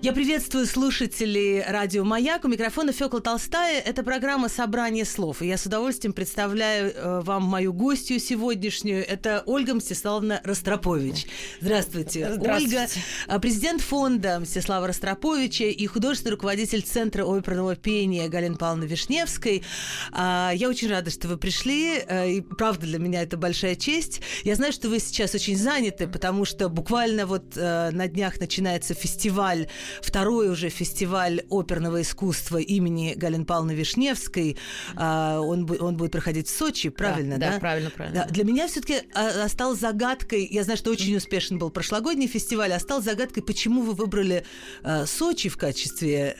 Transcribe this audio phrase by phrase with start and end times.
[0.00, 2.44] я приветствую слушателей радио «Маяк».
[2.44, 3.80] У микрофона Фёкла Толстая.
[3.80, 5.42] Это программа «Собрание слов».
[5.42, 9.04] И я с удовольствием представляю э, вам мою гостью сегодняшнюю.
[9.04, 11.26] Это Ольга Мстиславовна Ростропович.
[11.60, 12.32] Здравствуйте.
[12.32, 12.76] Здравствуйте.
[12.78, 12.88] Ольга,
[13.26, 19.64] э, президент фонда Мстислава Ростроповича и художественный руководитель Центра оперного пения Галины Павловны Вишневской.
[20.12, 22.04] А, я очень рада, что вы пришли.
[22.06, 24.20] Э, и правда, для меня это большая честь.
[24.44, 29.66] Я знаю, что вы сейчас очень заняты, потому что буквально вот на днях начинается фестиваль
[30.00, 34.56] второй уже фестиваль оперного искусства имени Галины Павловны Вишневской.
[34.96, 37.46] А, он, он будет проходить в Сочи, правильно, да?
[37.46, 38.26] Да, да правильно, правильно.
[38.30, 43.04] Для меня все-таки а, осталось загадкой, я знаю, что очень успешен был прошлогодний фестиваль, осталось
[43.04, 44.44] загадкой, почему вы выбрали
[44.82, 46.36] а, Сочи в качестве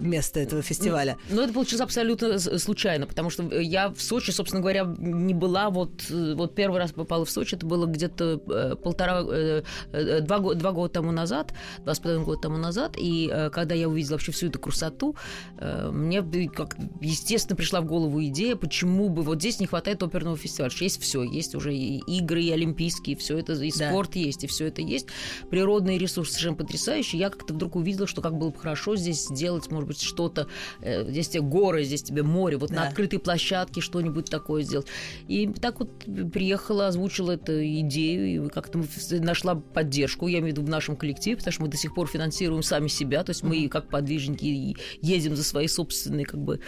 [0.00, 1.16] места этого фестиваля.
[1.28, 6.04] Ну, это получилось абсолютно случайно, потому что я в Сочи, собственно говоря, не была вот,
[6.10, 10.72] вот первый раз попала в Сочи, это было где-то э, полтора, э, э, два, два
[10.72, 14.14] года тому назад, два с половиной года тому назад, назад, и э, когда я увидела
[14.14, 15.16] вообще всю эту красоту,
[15.58, 20.36] э, мне как естественно пришла в голову идея, почему бы вот здесь не хватает оперного
[20.36, 23.90] фестиваля, что есть все, есть уже и игры, и олимпийские, все это, и да.
[23.90, 25.06] спорт есть, и все это есть,
[25.50, 27.20] природные ресурсы совершенно потрясающие.
[27.20, 30.46] Я как-то вдруг увидела, что как было бы хорошо здесь сделать, может быть, что-то,
[30.80, 32.76] э, здесь тебе горы, здесь тебе море, вот да.
[32.76, 34.86] на открытой площадке что-нибудь такое сделать.
[35.28, 35.90] И так вот
[36.32, 41.36] приехала, озвучила эту идею, и как-то нашла поддержку, я имею в виду в нашем коллективе,
[41.36, 45.36] потому что мы до сих пор финансируем сами себя, то есть мы как подвижники едем
[45.36, 46.58] за свои собственные как бы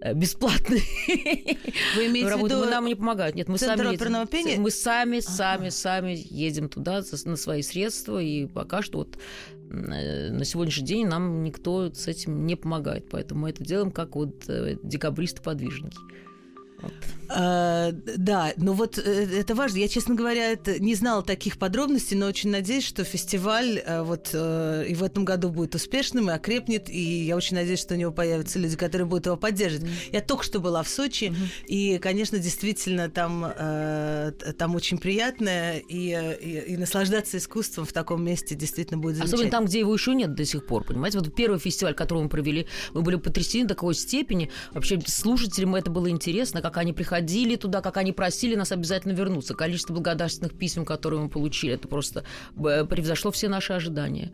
[0.00, 0.82] э, бесплатные.
[1.96, 3.34] Вы имеете в виду нам не помогают.
[3.34, 4.26] Нет, мы сами едем.
[4.28, 4.60] Пения?
[4.60, 9.18] Мы сами, сами, сами едем туда на свои средства, и пока что вот
[9.70, 14.14] э, на сегодняшний день нам никто с этим не помогает, поэтому мы это делаем как
[14.14, 15.98] вот э, декабристы-подвижники.
[16.80, 16.92] Вот.
[17.30, 19.00] А, да, ну вот э,
[19.38, 19.78] это важно.
[19.78, 24.30] Я, честно говоря, это не знала таких подробностей, но очень надеюсь, что фестиваль э, вот
[24.32, 27.96] э, и в этом году будет успешным и окрепнет, и я очень надеюсь, что у
[27.98, 29.84] него появятся люди, которые будут его поддерживать.
[29.84, 30.10] Mm-hmm.
[30.12, 31.66] Я только что была в Сочи, mm-hmm.
[31.66, 33.52] и, конечно, действительно там
[34.58, 39.22] там очень приятно, и, и, и наслаждаться искусством в таком месте действительно будет.
[39.22, 41.18] Особенно там, где его еще нет до сих пор, понимаете?
[41.18, 44.50] Вот первый фестиваль, который мы провели, мы были потрясены до такой степени.
[44.72, 49.54] Вообще слушателям это было интересно, как они приходили туда, как они просили нас обязательно вернуться.
[49.54, 52.24] Количество благодарственных писем, которые мы получили, это просто
[52.58, 54.32] э, превзошло все наши ожидания.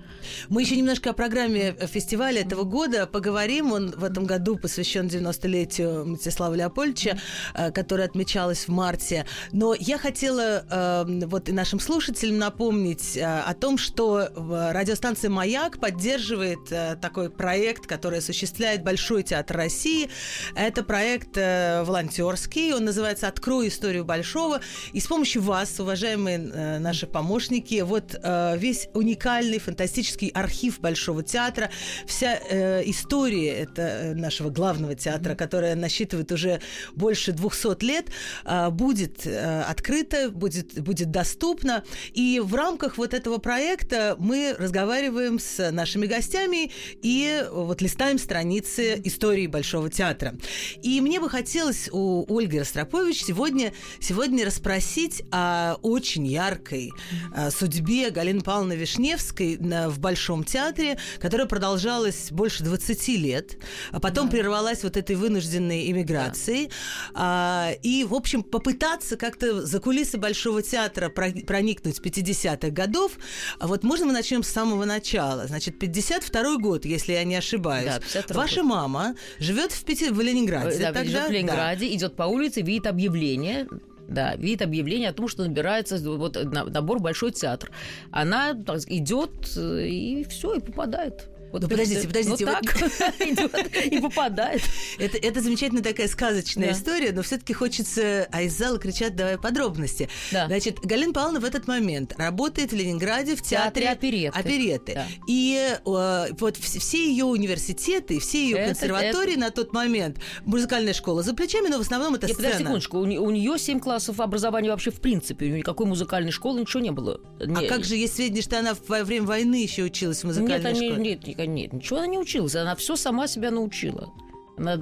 [0.49, 3.71] Мы еще немножко о программе фестиваля этого года поговорим.
[3.71, 7.19] Он в этом году посвящен 90-летию Мстислава Леопольдовича,
[7.55, 9.27] э, которое отмечалось в марте.
[9.53, 14.29] Но я хотела э, вот и нашим слушателям напомнить о том, что
[14.73, 16.69] радиостанция «Маяк» поддерживает
[17.01, 20.11] такой проект, который осуществляет Большой театр России.
[20.57, 24.61] Это проект волонтер волонтерский, он называется «Открой историю Большого».
[24.93, 31.23] И с помощью вас, уважаемые э, наши помощники, вот э, весь уникальный фантастический архив Большого
[31.23, 31.71] театра,
[32.07, 36.61] вся э, история это э, нашего главного театра, которая насчитывает уже
[36.95, 38.07] больше 200 лет,
[38.45, 41.85] э, будет э, открыта, будет, будет доступна.
[42.13, 46.71] И в рамках вот этого проекта мы разговариваем с нашими гостями
[47.03, 50.35] и вот листаем страницы истории Большого театра.
[50.83, 56.93] И мне бы хотелось у у Ольги Ростропович сегодня, сегодня расспросить о очень яркой
[57.35, 63.57] о судьбе Галины Павловны Вишневской в Большом театре, которая продолжалась больше 20 лет,
[63.91, 64.33] а потом да.
[64.33, 66.67] прервалась вот этой вынужденной иммиграцией.
[66.67, 66.73] Да.
[67.15, 73.13] А, и, в общем, попытаться как-то за кулисы Большого театра проникнуть 50-х годов.
[73.59, 75.47] А вот можно мы начнем с самого начала?
[75.47, 77.93] Значит, 52 год, если я не ошибаюсь.
[78.13, 78.71] Да, Ваша год.
[78.71, 80.11] мама живет в, Пяти...
[80.11, 80.79] в Ленинграде.
[80.79, 81.27] Да, тогда?
[81.27, 81.95] в Ленинграде, да.
[81.95, 83.67] идет идет по улице, видит объявление,
[84.09, 87.71] да, видит объявление о том, что набирается вот набор большой театр.
[88.11, 91.31] Она идет э, и все, и попадает.
[91.61, 92.47] Вот подождите, подождите.
[92.47, 92.83] Вот так
[93.21, 94.61] идет и попадает.
[94.99, 96.73] Это, это замечательная такая сказочная да.
[96.73, 100.09] история, но все-таки хочется, а из зала кричат, давай подробности.
[100.33, 100.49] Да.
[100.49, 104.37] Значит, Галина Павловна в этот момент работает в Ленинграде в театре, театре опереты.
[104.37, 104.95] опереты.
[104.95, 105.07] Да.
[105.29, 109.41] И э, вот все ее университеты, все ее это, консерватории это...
[109.41, 112.49] на тот момент, музыкальная школа за плечами, но в основном это Нет, сцена.
[112.49, 116.83] Подожди секундочку, у, у нее 7 классов образования вообще в принципе, никакой музыкальной школы, ничего
[116.83, 117.21] не было.
[117.39, 120.77] А как же есть сведения, что она во время войны еще училась в музыкальной нет,
[120.77, 120.97] школе?
[120.97, 124.13] Нет, нет, нет, ничего она не училась, она все сама себя научила.
[124.57, 124.75] Она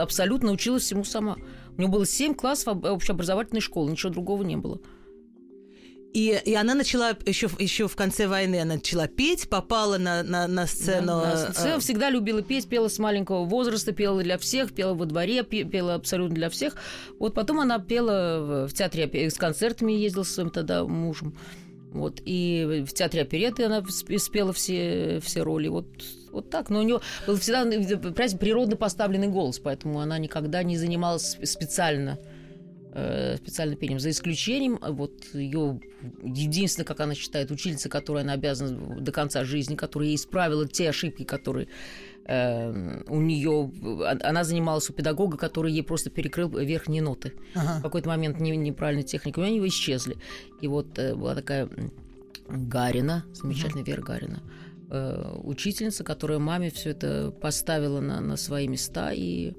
[0.00, 1.36] абсолютно училась всему сама.
[1.76, 4.80] У нее было семь классов общеобразовательной школы, ничего другого не было.
[6.14, 10.48] И, и она начала еще, еще в конце войны, она начала петь, попала на, на,
[10.48, 11.20] на сцену.
[11.20, 11.80] Да, на сцену.
[11.80, 16.34] Всегда любила петь, пела с маленького возраста, пела для всех, пела во дворе, пела абсолютно
[16.34, 16.76] для всех.
[17.18, 21.36] Вот потом она пела в театре, с концертами ездила с своим тогда мужем.
[21.92, 25.68] Вот, и в театре опереты она спела все, все роли.
[25.68, 25.86] Вот,
[26.30, 26.68] вот так.
[26.68, 27.64] Но у нее был всегда
[28.36, 32.18] природно поставленный голос, поэтому она никогда не занималась специально
[33.00, 35.78] Э, специальным пением, за исключением вот ее
[36.24, 41.22] единственное, как она считает, учительница, которой она обязана до конца жизни, которая исправила те ошибки,
[41.22, 41.68] которые
[42.28, 43.72] э, у нее
[44.22, 47.32] она занималась у педагога, который ей просто перекрыл верхние ноты.
[47.54, 47.78] Ага.
[47.78, 50.16] В какой-то момент не, неправильной техникой, у нее исчезли.
[50.60, 51.68] И вот э, была такая
[52.48, 53.90] Гарина, замечательная ага.
[53.90, 54.42] Вера Гарина,
[54.90, 59.54] э, учительница, которая маме все это поставила на, на свои места и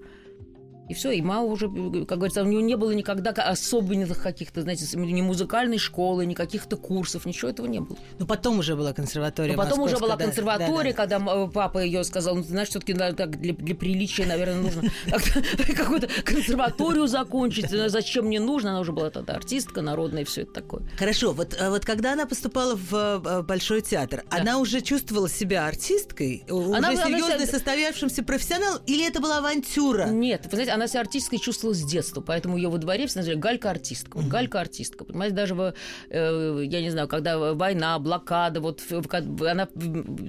[0.90, 1.68] и все, и мама уже,
[2.06, 6.78] как говорится, у нее не было никогда особенных каких-то, знаете, ни музыкальной школы, ни каких-то
[6.78, 7.98] курсов, ничего этого не было.
[8.18, 9.56] Но потом уже была консерватория.
[9.56, 11.20] Но потом уже была да, консерватория, да, да.
[11.20, 14.82] когда папа ее сказал, ну, знаешь, все-таки для, для приличия, наверное, нужно
[15.76, 17.70] какую-то консерваторию закончить.
[17.70, 18.72] Зачем мне нужно?
[18.72, 20.84] Она уже была тогда артистка народная и все это такое.
[20.98, 26.46] Хорошо, вот, вот когда она поступала в э, Большой театр, она уже чувствовала себя артисткой?
[26.50, 28.80] Уже серьезный, состоявшимся профессионал?
[28.88, 30.06] Или это была авантюра?
[30.08, 33.40] Нет, вы знаете, она себя артисткой чувствовала с детства, поэтому ее во дворе все называли
[33.40, 34.18] Галька артистка.
[34.18, 35.04] Вот Галька артистка.
[35.04, 35.74] Понимаете, даже, в,
[36.10, 39.68] э, я не знаю, когда война, блокада, вот она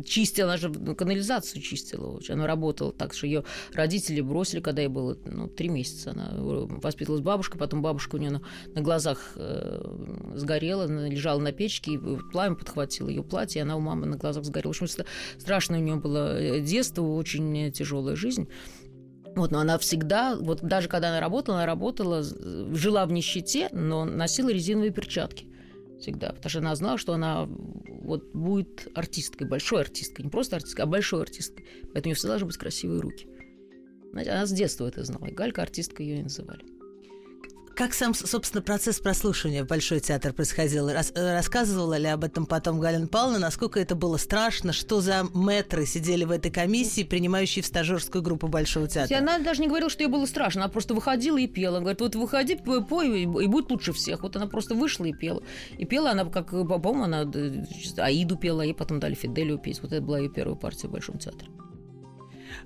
[0.05, 2.21] чистила, она же канализацию чистила.
[2.29, 6.11] Она работала так, что ее родители бросили, когда ей было ну, три месяца.
[6.11, 8.43] Она воспитывалась бабушкой, потом бабушка у нее на,
[8.75, 9.83] на глазах э,
[10.35, 11.99] сгорела, она лежала на печке, и
[12.33, 14.73] пламя подхватило ее платье, и она у мамы на глазах сгорела.
[14.73, 15.05] В общем,
[15.39, 18.49] страшное у нее было э, детство, очень тяжелая жизнь.
[19.37, 24.05] Вот, но она всегда, вот даже когда она работала, она работала, жила в нищете, но
[24.05, 25.47] носила резиновые перчатки
[26.01, 30.85] всегда, потому что она знала, что она вот будет артисткой, большой артисткой, не просто артисткой,
[30.85, 31.65] а большой артисткой.
[31.93, 33.29] Поэтому у нее всегда должны быть красивые руки.
[34.11, 36.65] Знаете, она с детства это знала, и Галька артистка ее и называли.
[37.75, 40.91] Как сам, собственно, процесс прослушивания в Большой театр происходил?
[40.91, 43.39] Рас, э, рассказывала ли об этом потом Галина Павловна?
[43.39, 44.73] Насколько это было страшно?
[44.73, 49.17] Что за метры сидели в этой комиссии, принимающие в стажерскую группу Большого театра?
[49.17, 50.63] Она даже не говорила, что ей было страшно.
[50.63, 51.77] Она просто выходила и пела.
[51.77, 54.23] Она говорит, вот выходи, пой, и будет лучше всех.
[54.23, 55.43] Вот она просто вышла и пела.
[55.79, 57.65] И пела она, как, по-моему, она э,
[57.99, 59.81] Аиду пела, и потом дали Фиделию петь.
[59.81, 61.51] Вот это была ее первая партия в Большом театре.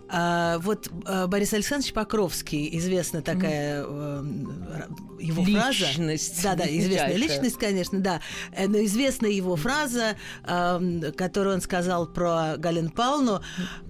[0.09, 5.21] А, вот а, Борис Александрович Покровский, известная такая mm.
[5.21, 6.41] его личность.
[6.41, 6.57] фраза.
[6.57, 8.21] Да, да, известная личность, конечно, да.
[8.53, 10.17] Э, но известная его фраза,
[11.17, 13.43] которую он сказал про Галин Павловну,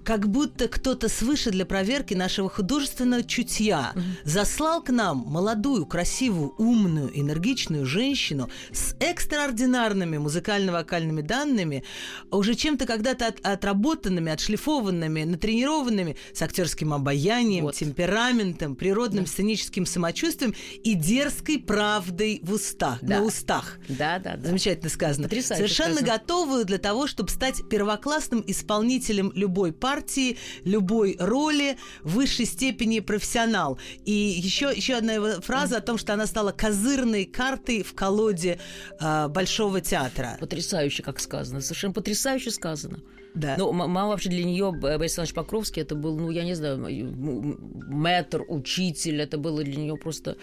[0.05, 4.03] как будто кто-то свыше для проверки нашего художественного чутья mm.
[4.25, 11.85] заслал к нам молодую, красивую, умную, энергичную женщину с экстраординарными музыкально-вокальными данными,
[12.31, 17.75] уже чем-то когда-то от, отработанными, отшлифованными, натренированными актерами, с актерским обаянием, вот.
[17.75, 19.31] темпераментом, природным да.
[19.31, 23.19] сценическим самочувствием и дерзкой правдой в устах, да.
[23.19, 23.79] на устах.
[23.89, 24.49] Да, да, да.
[24.49, 25.25] Замечательно сказано.
[25.29, 26.19] Потрясающе Совершенно сказано.
[26.19, 33.79] готовую для того, чтобы стать первоклассным исполнителем любой партии, любой роли, в высшей степени профессионал.
[34.05, 38.59] И еще, еще одна его фраза о том, что она стала козырной картой в колоде
[39.01, 40.37] э, Большого театра.
[40.41, 41.61] Потрясающе, как сказано.
[41.61, 43.01] Совершенно потрясающе сказано.
[43.35, 43.57] Да.
[43.59, 48.45] Ну, мама вообще для нее Борис Александрович Покровский это был, ну, я не знаю, мэтр,
[48.47, 50.37] учитель, это было для нее просто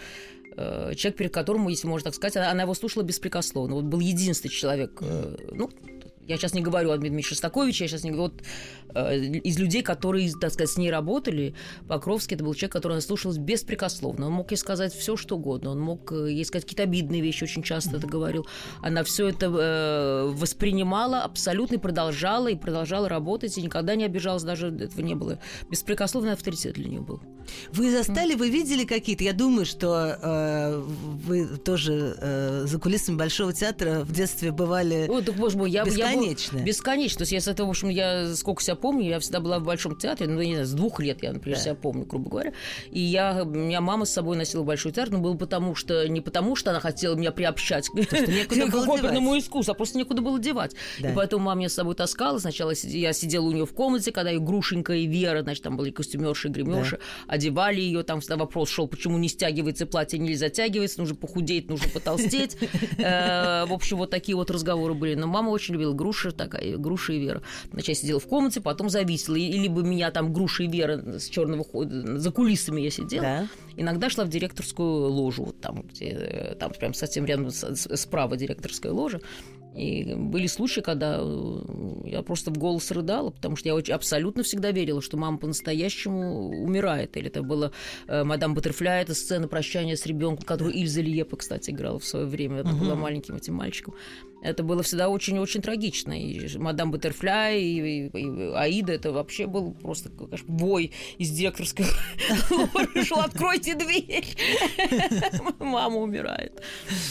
[0.56, 3.76] э, человек, перед которым, если можно так сказать, она, она его слушала беспрекословно.
[3.76, 5.70] Вот был единственный человек, э, ну,
[6.26, 8.32] я сейчас не говорю о Дмитрии Шостаковиче, я сейчас не говорю...
[8.32, 8.42] Вот,
[8.94, 11.54] э, из людей, которые, так сказать, с ней работали,
[11.88, 14.26] Покровский это был человек, который она слушалась беспрекословно.
[14.26, 15.70] Он мог ей сказать все, что угодно.
[15.70, 18.46] Он мог ей сказать какие-то обидные вещи, очень часто это говорил.
[18.80, 24.42] Она все это э, воспринимала абсолютно и продолжала, и продолжала работать, и никогда не обижалась,
[24.42, 25.38] даже этого не было.
[25.70, 27.20] Беспрекословный авторитет для нее был.
[27.72, 29.24] Вы застали, вы видели какие-то?
[29.24, 35.22] Я думаю, что э, вы тоже э, за кулисами Большого театра в детстве бывали Ой,
[35.22, 35.84] так, боже мой, я,
[36.14, 36.58] бесконечно.
[36.58, 37.18] Я, бесконечно.
[37.18, 39.64] То есть я с этого, в общем, я сколько себя помню, я всегда была в
[39.64, 41.64] Большом театре, ну, не знаю, с двух лет я, например, да.
[41.64, 42.52] себя помню, грубо говоря.
[42.90, 46.20] И я, меня мама с собой носила в Большой театр, но было потому, что, не
[46.20, 50.74] потому, что она хотела меня приобщать к, к оперному искусству, а просто некуда было девать.
[51.00, 51.10] Да.
[51.10, 52.38] И поэтому мама меня с собой таскала.
[52.38, 55.90] Сначала я сидела у нее в комнате, когда и Грушенька, и Вера, значит, там были
[55.90, 56.98] костюмерши гримерши.
[56.98, 61.68] Да одевали ее, там всегда вопрос шел, почему не стягивается платье, не затягивается, нужно похудеть,
[61.68, 62.56] нужно потолстеть.
[62.98, 65.14] Э, в общем, вот такие вот разговоры были.
[65.14, 67.42] Но мама очень любила груша такая, груша и Вера.
[67.72, 69.36] Я сидела в комнате, потом зависела.
[69.36, 73.22] И либо меня там груша и Вера с черного хода, за кулисами я сидела.
[73.22, 73.48] Да.
[73.76, 78.92] Иногда шла в директорскую ложу, вот там, где, э, там прям совсем рядом справа директорская
[78.92, 79.20] ложа.
[79.76, 81.62] И были случаи, когда э,
[82.04, 86.62] я просто в голос рыдала, потому что я очень, абсолютно всегда верила, что мама по-настоящему
[86.62, 87.16] умирает.
[87.16, 87.72] Или это было
[88.06, 92.26] э, «Мадам Баттерфляй», это сцена прощания с ребенком, которую Ильза Лиепа, кстати, играла в свое
[92.26, 92.58] время.
[92.58, 92.78] Это угу.
[92.78, 93.94] была маленьким этим мальчиком.
[94.42, 96.12] Это было всегда очень-очень трагично.
[96.12, 101.86] И «Мадам Баттерфляй», и, и, и «Аида»— это вообще был просто конечно, бой из директорской
[103.04, 104.26] Шел, откройте дверь.
[105.58, 106.60] Мама умирает.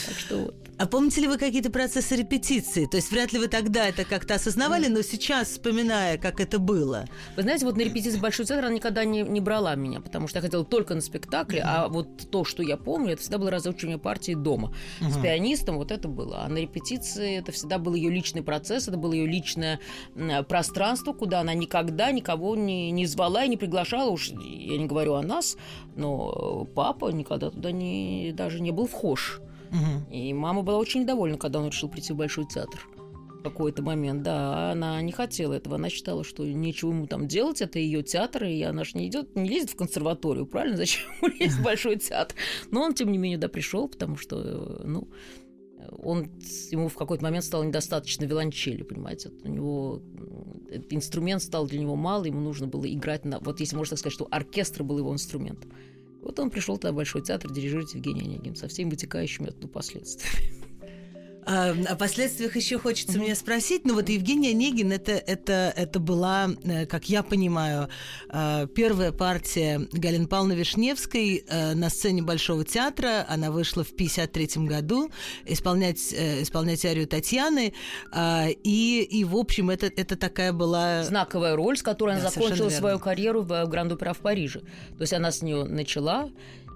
[0.08, 0.56] Так что вот.
[0.78, 2.88] А помните ли вы какие-то процессы репетиции?
[2.88, 7.06] То есть вряд ли вы тогда это как-то осознавали, но сейчас, вспоминая, как это было.
[7.36, 10.40] Вы знаете, вот на репетиции Большой театр она никогда не, не брала меня, потому что
[10.40, 14.00] я хотела только на спектакле, а вот то, что я помню, это всегда было разучивание
[14.00, 14.74] партии дома.
[15.02, 16.44] С пианистом вот это было.
[16.46, 19.80] А на репетиции это всегда был ее личный процесс, это было ее личное
[20.48, 24.10] пространство, куда она никогда никого не, не звала и не приглашала.
[24.10, 25.58] Уж я не говорю о нас,
[25.96, 29.42] но папа никогда туда не, даже не был вхож.
[29.72, 30.14] Угу.
[30.14, 32.88] И мама была очень недовольна, когда он решил прийти в Большой театр
[33.42, 37.62] в какой-то момент, да, она не хотела этого, она считала, что нечего ему там делать,
[37.62, 40.78] это ее театр, и она же не идет, не лезет в консерваторию, правильно?
[40.82, 42.36] Зачем ему лезть в большой театр?
[42.70, 45.08] Но он, тем не менее, да, пришел, потому что, ну,
[45.90, 46.30] он,
[46.70, 50.02] ему в какой-то момент стало недостаточно виолончели, понимаете, у него
[50.70, 54.00] этот инструмент стал для него мало, ему нужно было играть на, вот если можно так
[54.00, 55.72] сказать, что оркестр был его инструментом.
[56.22, 60.71] Вот он пришел тогда в Большой театр дирижировать Евгений Онегин со всеми вытекающими оттуда последствиями.
[61.46, 63.24] А, о последствиях еще хочется mm-hmm.
[63.24, 63.86] мне спросить.
[63.86, 67.90] Ну вот Евгения Онегин это, это, это была, э, как я понимаю,
[68.30, 73.26] э, первая партия Галины Павловны Вишневской э, на сцене Большого театра.
[73.28, 75.12] Она вышла в 1953 году
[75.46, 77.74] исполнять, исполнять арию Татьяны.
[78.64, 81.04] И, и в общем, это, это такая была...
[81.04, 84.60] Знаковая роль, с которой да, она закончила свою карьеру в Гранд-Опера в Париже.
[84.60, 86.30] То есть она с нее начала,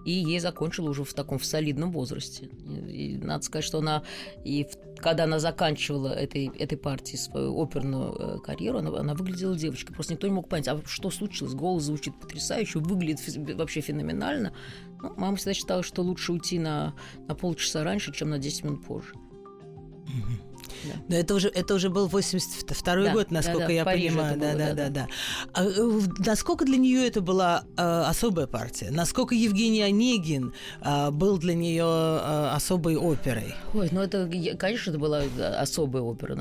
[0.06, 2.50] и ей закончила уже в таком в солидном возрасте.
[2.90, 4.04] И, и надо сказать, что она
[4.44, 9.56] и в, когда она заканчивала этой, этой партии свою оперную э, карьеру, она, она выглядела
[9.56, 9.94] девочкой.
[9.96, 11.54] Просто никто не мог понять, а что случилось.
[11.54, 13.20] Голос звучит потрясающе, выглядит
[13.56, 14.54] вообще феноменально.
[15.02, 16.94] Ну, мама всегда считала, что лучше уйти на,
[17.28, 19.14] на полчаса раньше, чем на 10 минут позже.
[19.14, 20.45] Mm-hmm.
[20.84, 21.00] Да.
[21.10, 24.40] Но это уже, это уже был 82 да, год, насколько да, да, я понимаю.
[24.40, 25.08] Да, было, да, да, да, да.
[25.54, 28.92] А, э, насколько для нее это была э, особая партия?
[28.92, 33.54] Насколько Евгений Онегин э, был для нее э, особой оперой?
[33.74, 35.24] Ой, ну это, конечно, это была
[35.60, 36.36] особая опера.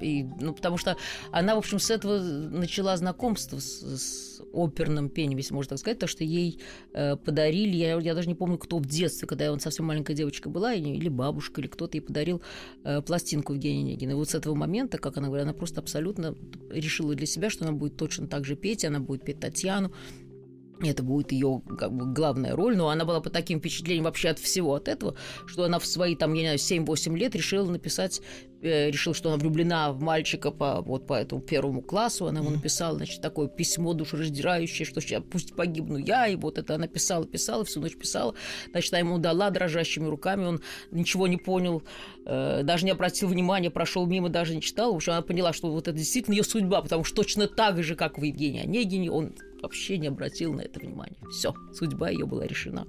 [0.00, 0.96] И, ну, потому что
[1.32, 5.98] она, в общем, с этого начала знакомство с, с оперным пением, если можно так сказать,
[5.98, 6.60] то, что ей
[6.92, 10.14] э, подарили, я, я даже не помню, кто в детстве, когда я вот совсем маленькая
[10.14, 12.42] девочка была, или бабушка, или кто-то ей подарил
[12.84, 14.12] э, пластинку Евгения Онегина.
[14.12, 16.34] И вот с этого момента, как она говорит, она просто абсолютно
[16.70, 19.92] решила для себя, что она будет точно так же петь, она будет петь Татьяну,
[20.86, 24.38] это будет ее как бы, главная роль, но она была под таким впечатлением вообще от
[24.38, 25.16] всего от этого,
[25.46, 28.20] что она в свои, там, я не знаю, 7-8 лет решила написать,
[28.62, 32.50] э, решила, что она влюблена в мальчика по, вот по этому первому классу, она ему
[32.50, 37.26] написала, значит, такое письмо душераздирающее, что сейчас пусть погибну я, и вот это она писала,
[37.26, 38.34] писала, всю ночь писала,
[38.70, 41.82] значит, она ему дала дрожащими руками, он ничего не понял,
[42.24, 45.70] э, даже не обратил внимания, прошел мимо, даже не читал, в общем, она поняла, что
[45.70, 49.34] вот это действительно ее судьба, потому что точно так же, как в Евгении Онегине, он
[49.62, 51.18] вообще не обратил на это внимания.
[51.30, 52.86] Все, судьба ее была решена.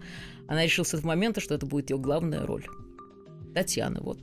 [0.47, 2.65] Она решила с этого момента, что это будет ее главная роль.
[3.53, 4.19] Татьяна, вот.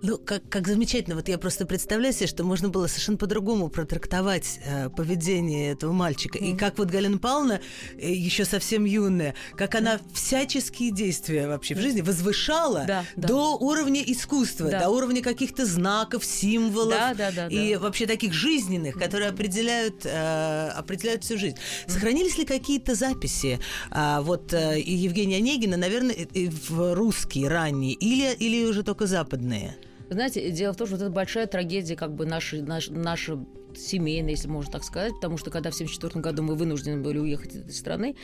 [0.00, 1.16] Ну, как, как замечательно.
[1.16, 6.38] Вот я просто представляю себе, что можно было совершенно по-другому протрактовать э, поведение этого мальчика.
[6.38, 6.52] Mm-hmm.
[6.52, 7.60] И как вот Галина Павловна,
[7.96, 13.28] э, еще совсем юная, как она всяческие действия вообще в жизни возвышала да, да.
[13.28, 14.80] до уровня искусства, да.
[14.80, 17.80] до уровня каких-то знаков, символов да, да, да, и да.
[17.80, 21.56] вообще таких жизненных, которые определяют, э, определяют всю жизнь.
[21.56, 21.90] Mm-hmm.
[21.92, 23.58] Сохранились ли какие-то записи
[23.90, 29.76] э, вот э, Евгения Онегина, наверное, э, в русские ранние или, или уже только западные?
[30.10, 33.44] Знаете, дело в том, что вот это большая трагедия как бы нашей, наш, наша
[33.76, 37.54] семейная, если можно так сказать, потому что когда в 1974 году мы вынуждены были уехать
[37.54, 38.16] из этой страны,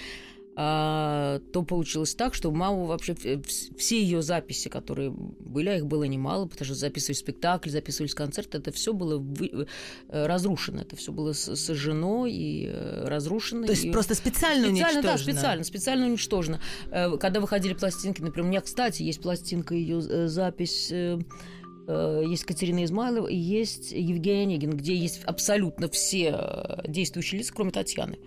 [0.57, 3.17] а, то получилось так, что маму вообще
[3.77, 8.59] все ее записи, которые были, а их было немало, потому что записывали спектакль, записывались концерты,
[8.59, 9.67] это все было вы,
[10.09, 13.67] э, разрушено, это все было сожжено и э, разрушено.
[13.67, 13.91] То есть и...
[13.91, 15.03] просто специально, специально уничтожено?
[15.03, 16.61] Да, специально, специально уничтожено.
[16.93, 20.93] Э, когда выходили пластинки, например, у меня, кстати, есть пластинка ее запись
[21.93, 27.71] есть Катерина Измайлова и есть Евгений Онегин, где есть абсолютно все э, действующие лица, кроме
[27.71, 28.19] Татьяны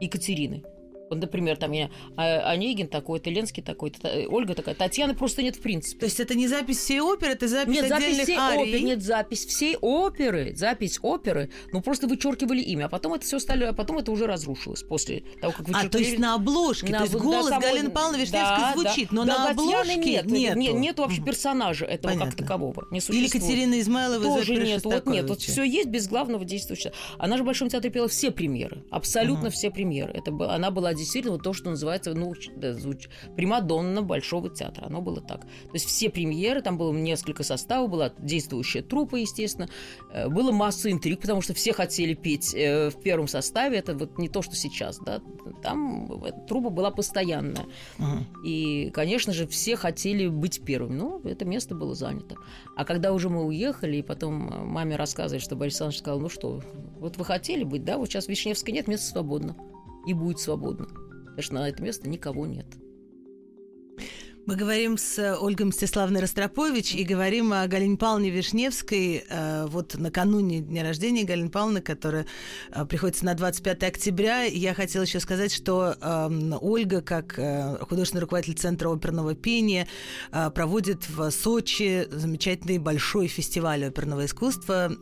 [0.00, 0.64] и Катерины.
[1.10, 4.74] Вот, например, там я, а, Онегин такой-то, Ленский такой-то, Ольга такая.
[4.74, 6.00] Татьяны просто нет в принципе.
[6.00, 8.62] То есть это не запись всей оперы, это запись нет, запись всей арий?
[8.62, 13.38] оперы, нет, запись всей оперы, запись оперы, ну просто вычеркивали имя, а потом это все
[13.38, 15.86] стали, а потом это уже разрушилось после того, как вычеркивали.
[15.86, 18.72] А, то есть на обложке, На- то есть да, голос самой- Галины Павловны Вишневской да,
[18.74, 19.14] звучит, да.
[19.16, 20.56] но Да, на обложке нет, нету.
[20.58, 22.42] нет, нету вообще персонажа этого как Понятно.
[22.44, 22.86] такового.
[22.90, 23.32] Не Или существует.
[23.44, 26.92] Катерины Измайловой из Тоже нет, вот нет, вот все есть без главного действующего.
[27.18, 30.12] Она же в Большом театре пела все премьеры, абсолютно все премьеры.
[30.14, 34.86] Это бы- она была действительно вот то, что называется, ну, звуч- примадонна Большого театра.
[34.86, 35.42] Оно было так.
[35.42, 39.68] То есть все премьеры, там было несколько составов, была действующая труппа, естественно,
[40.14, 43.78] Э, было масса интриг, потому что все хотели петь э, в первом составе.
[43.78, 45.20] Это вот не то, что сейчас, да.
[45.62, 47.66] Там труппа была постоянная.
[47.98, 48.26] Мгм.
[48.44, 50.94] И, конечно же, все хотели быть первыми.
[50.94, 52.36] Ну, это место было занято.
[52.76, 56.28] А когда уже мы уехали, и потом э, маме рассказывали, что Борис Александрович сказал, ну
[56.28, 56.62] что,
[57.00, 59.56] вот вы хотели быть, да, вот сейчас Вишневской нет, место свободно.
[60.06, 60.86] И будет свободно.
[60.86, 62.66] Потому что на это место никого нет.
[64.46, 69.24] Мы говорим с э, Ольгой Мстиславной Ростропович и говорим о Галине Павловне Вишневской.
[69.26, 72.26] э, Вот накануне дня рождения Галины Павловны, которая
[72.70, 74.42] э, приходится на 25 октября.
[74.42, 77.40] Я хотела еще сказать, что эм, Ольга, как
[77.88, 79.88] художественный руководитель Центра оперного пения,
[80.54, 84.92] проводит в Сочи замечательный большой фестиваль оперного искусства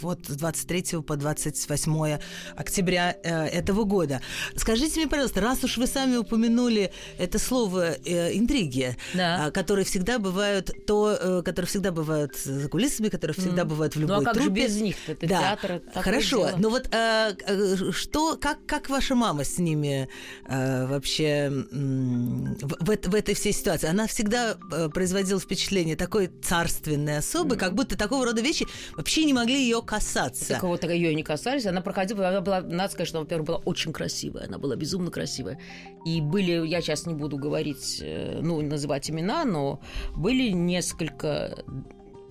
[0.00, 2.18] вот с 23 по 28
[2.56, 4.20] октября этого года.
[4.56, 7.96] Скажите мне, пожалуйста, раз уж вы сами упомянули это слово
[8.34, 9.46] интриги, Да.
[9.46, 13.68] а, которые всегда бывают, то, э, которые всегда бывают за кулисами, которые всегда Мгм.
[13.70, 14.64] бывают в Ну любой а как же труппе.
[14.66, 14.96] без них?
[15.06, 15.40] Это Да.
[15.40, 15.82] театр.
[15.94, 16.54] Хорошо, дело.
[16.58, 20.08] но вот э, э, что, как, как ваша мама с ними
[20.48, 23.88] э, вообще м, в, в в этой всей ситуации?
[23.88, 28.66] Она всегда э, производила впечатление такой царственной особы, как будто такого рода вещи
[28.96, 30.54] вообще не могли ее касаться.
[30.54, 31.66] Такого так ее не касались.
[31.66, 34.46] Она проходила, она была, надо сказать, что, во-первых, была очень красивая.
[34.46, 35.58] Она была безумно красивая.
[36.06, 39.80] И были, я сейчас не буду говорить, э, ну, называть имена, но
[40.14, 41.64] были несколько,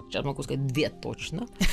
[0.09, 1.63] сейчас могу сказать, две точно, э,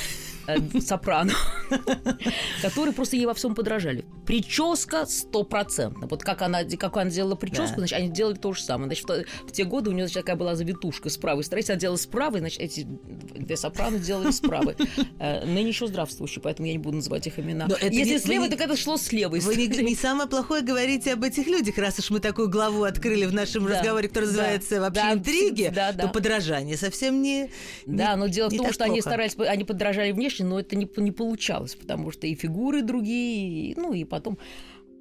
[0.81, 1.33] сопрано,
[2.61, 4.05] которые просто ей во всем подражали.
[4.25, 6.07] Прическа стопроцентно.
[6.07, 8.87] Вот как она, как она делала прическу, значит, они делали то же самое.
[8.87, 11.61] Значит, в, те годы у нее значит, такая была завитушка с правой стороны.
[11.61, 14.75] Если она делала с правой, значит, эти две сопрано делали с правой.
[15.19, 17.67] Э, Ныне еще здравствующие, поэтому я не буду называть их имена.
[17.81, 20.61] Если не- с вы левой, не- так это шло с левой Вы не, самое плохое
[20.61, 24.81] говорите об этих людях, раз уж мы такую главу открыли в нашем разговоре, который называется
[24.81, 27.49] вообще интриги, то подражание совсем не...
[27.85, 31.11] Да, но дело в том, что они старались, они подражали внешне, но это не, не
[31.11, 34.37] получалось, потому что и фигуры другие, и, ну и потом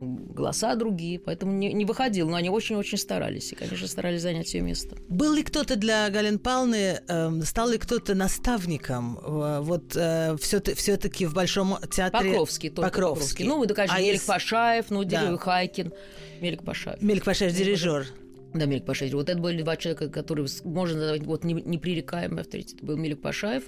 [0.00, 4.60] голоса другие, поэтому не, не выходил, но они очень-очень старались, и, конечно, старались занять ее
[4.62, 4.96] место.
[5.08, 9.92] Был ли кто-то для Галин Павловны, эм, стал ли кто-то наставником э, вот
[10.40, 12.30] все-таки в Большом театре?
[12.30, 12.90] Покровский только.
[12.90, 13.46] Покровский.
[13.46, 15.36] Ну, да, конечно, А Мелик из- Пашаев, ну, Да.
[15.36, 15.92] Хайкин,
[16.40, 17.00] Мелик Пашаев.
[17.00, 18.06] Мелик Пашаев, дирижер.
[18.54, 19.12] Да, Мелик Пашаев.
[19.14, 22.82] Вот это были два человека, которые можно назвать вот не- непререкаемый авторитет.
[22.82, 23.62] Был Мелик Пашаев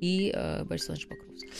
[0.00, 1.50] и э, Борис Александрович Покровский.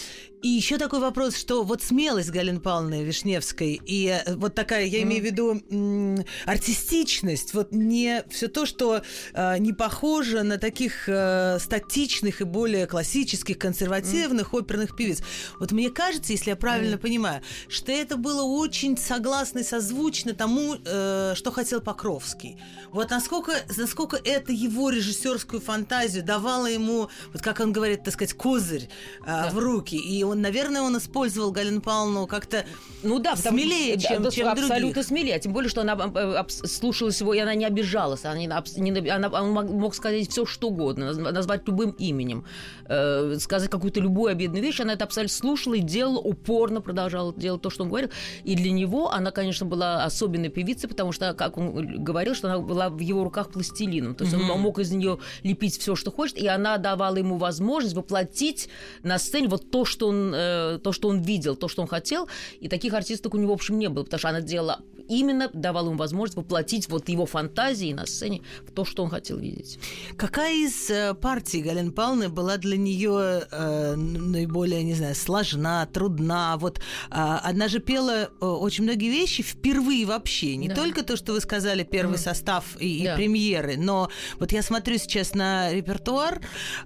[0.43, 5.03] И еще такой вопрос, что вот смелость Галины Павловны Вишневской и э, вот такая, я
[5.03, 9.03] имею в виду м, артистичность, вот не все то, что
[9.35, 15.19] э, не похоже на таких э, статичных и более классических, консервативных оперных певиц.
[15.59, 20.77] Вот мне кажется, если я правильно понимаю, что это было очень согласно и созвучно тому,
[20.83, 22.57] э, что хотел Покровский.
[22.93, 28.33] Вот насколько, насколько это его режиссерскую фантазию давало ему, вот как он говорит, так сказать,
[28.33, 28.89] козырь
[29.27, 29.97] э, в руки.
[29.97, 32.65] И он, наверное, он использовал Галину Павловну как-то
[33.03, 35.05] Ну да, потому- Смелее, да, чем- да, чем абсолютно других.
[35.07, 38.47] смелее, а тем более, что она э, слушалась его, и она не обижалась, она, не,
[38.47, 42.45] не она- он мог, сказать все что угодно, наз- назвать любым именем,
[42.89, 47.63] э, сказать какую-то любую обидную вещь, она это абсолютно слушала и делала упорно, продолжала делать
[47.63, 48.11] то, что он говорил,
[48.45, 52.59] и для него она, конечно, была особенной певицей, потому что, как он говорил, что она
[52.59, 56.37] была в его руках пластилином, то есть он мог из нее лепить все, что хочет,
[56.37, 58.69] и она давала ему возможность воплотить
[59.03, 62.29] на сцене вот то, что он, э, то, что он видел, то, что он хотел,
[62.61, 65.89] и таких артисток у него, в общем, не было, потому что она делала именно, давала
[65.89, 69.79] ему возможность воплотить вот его фантазии на сцене в то, что он хотел видеть.
[70.17, 76.57] Какая из э, партий Галины Павловны была для нее э, наиболее, не знаю, сложна, трудна?
[76.59, 76.81] Вот
[77.11, 80.57] а, она же пела э, очень многие вещи впервые вообще.
[80.57, 80.75] Не Да.
[80.77, 82.19] только то, что вы сказали, первый Мгм.
[82.19, 83.17] состав и, и Да.
[83.17, 86.41] премьеры, но вот я смотрю сейчас на репертуар,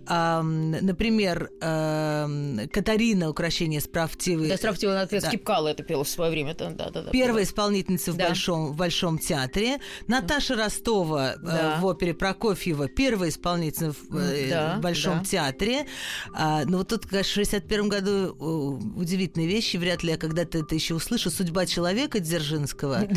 [0.07, 4.49] ам, например, ам, Катарина «Украшение справтивы».
[4.49, 5.21] Да, стравьте, она Да.
[5.21, 6.55] Скипкала это пела в свое время.
[6.55, 8.29] Да, да, да, Первая исполнительница в, Да.
[8.29, 9.79] большом, в Большом театре.
[10.07, 11.79] Наташа Ростова э, Да.
[11.81, 15.25] в опере Прокофьева, первая исполнительница в, э, Да, в Большом да.
[15.25, 15.87] театре.
[16.35, 20.59] А, ну вот тут, конечно, в 61 году э, удивительные вещи, вряд ли я когда-то
[20.59, 21.31] это еще услышу.
[21.31, 23.09] «Судьба человека» Дзержинского.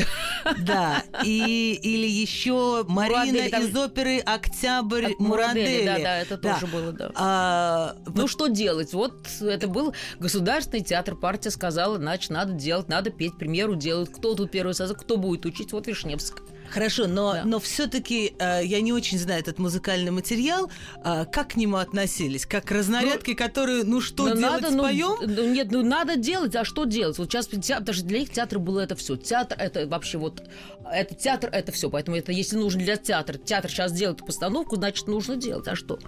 [0.59, 1.03] Да.
[1.23, 5.85] И, или еще Марина из оперы «Октябрь» Мурадели.
[5.85, 7.11] Да, да, это тоже было, да.
[7.15, 8.93] А, Ну что делать?
[8.93, 14.09] Вот это был государственный театр, партия сказала, значит, надо делать, надо петь, премьеру делают.
[14.09, 15.71] Кто тут первый созыв, кто будет учить?
[15.71, 16.41] Вот Вишневск.
[16.69, 17.43] Хорошо, но, Да.
[17.45, 20.69] но все-таки я не очень знаю этот музыкальный материал.
[21.01, 22.45] А, как к нему относились?
[22.45, 25.15] Как к разнарядке, которую, ну что Ну, делать, надо, ну, споем?
[25.21, 27.17] ну, нет, ну надо делать, а что делать?
[27.19, 29.15] Вот сейчас театр, даже для их театра было это все.
[29.15, 30.43] Театр это вообще вот,
[30.91, 31.89] это театр это все.
[31.89, 35.69] Поэтому это если нужно для театра, театр сейчас делает постановку, значит нужно делать.
[35.69, 35.99] А что?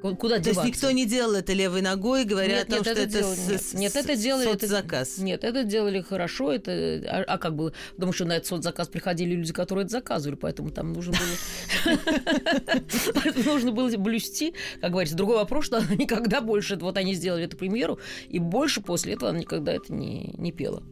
[0.00, 0.66] Ку- Куда То есть деваться?
[0.68, 3.34] никто не делал это левой ногой, говоря Нет, о том, нет, что это это, делали-
[3.36, 5.18] с- нет, с- нет, это делали это- соцзаказ.
[5.18, 6.52] Нет, это делали хорошо.
[6.52, 6.70] Это,
[7.06, 7.72] а, а как было?
[7.96, 11.98] Потому что на этот соцзаказ приходили люди, которые это заказывали, поэтому там нужно было...
[13.44, 15.16] Нужно было блюсти, как говорится.
[15.16, 16.76] Другой вопрос, что она никогда больше...
[16.76, 20.82] Вот они сделали эту премьеру, и больше после этого она никогда это не, не пела.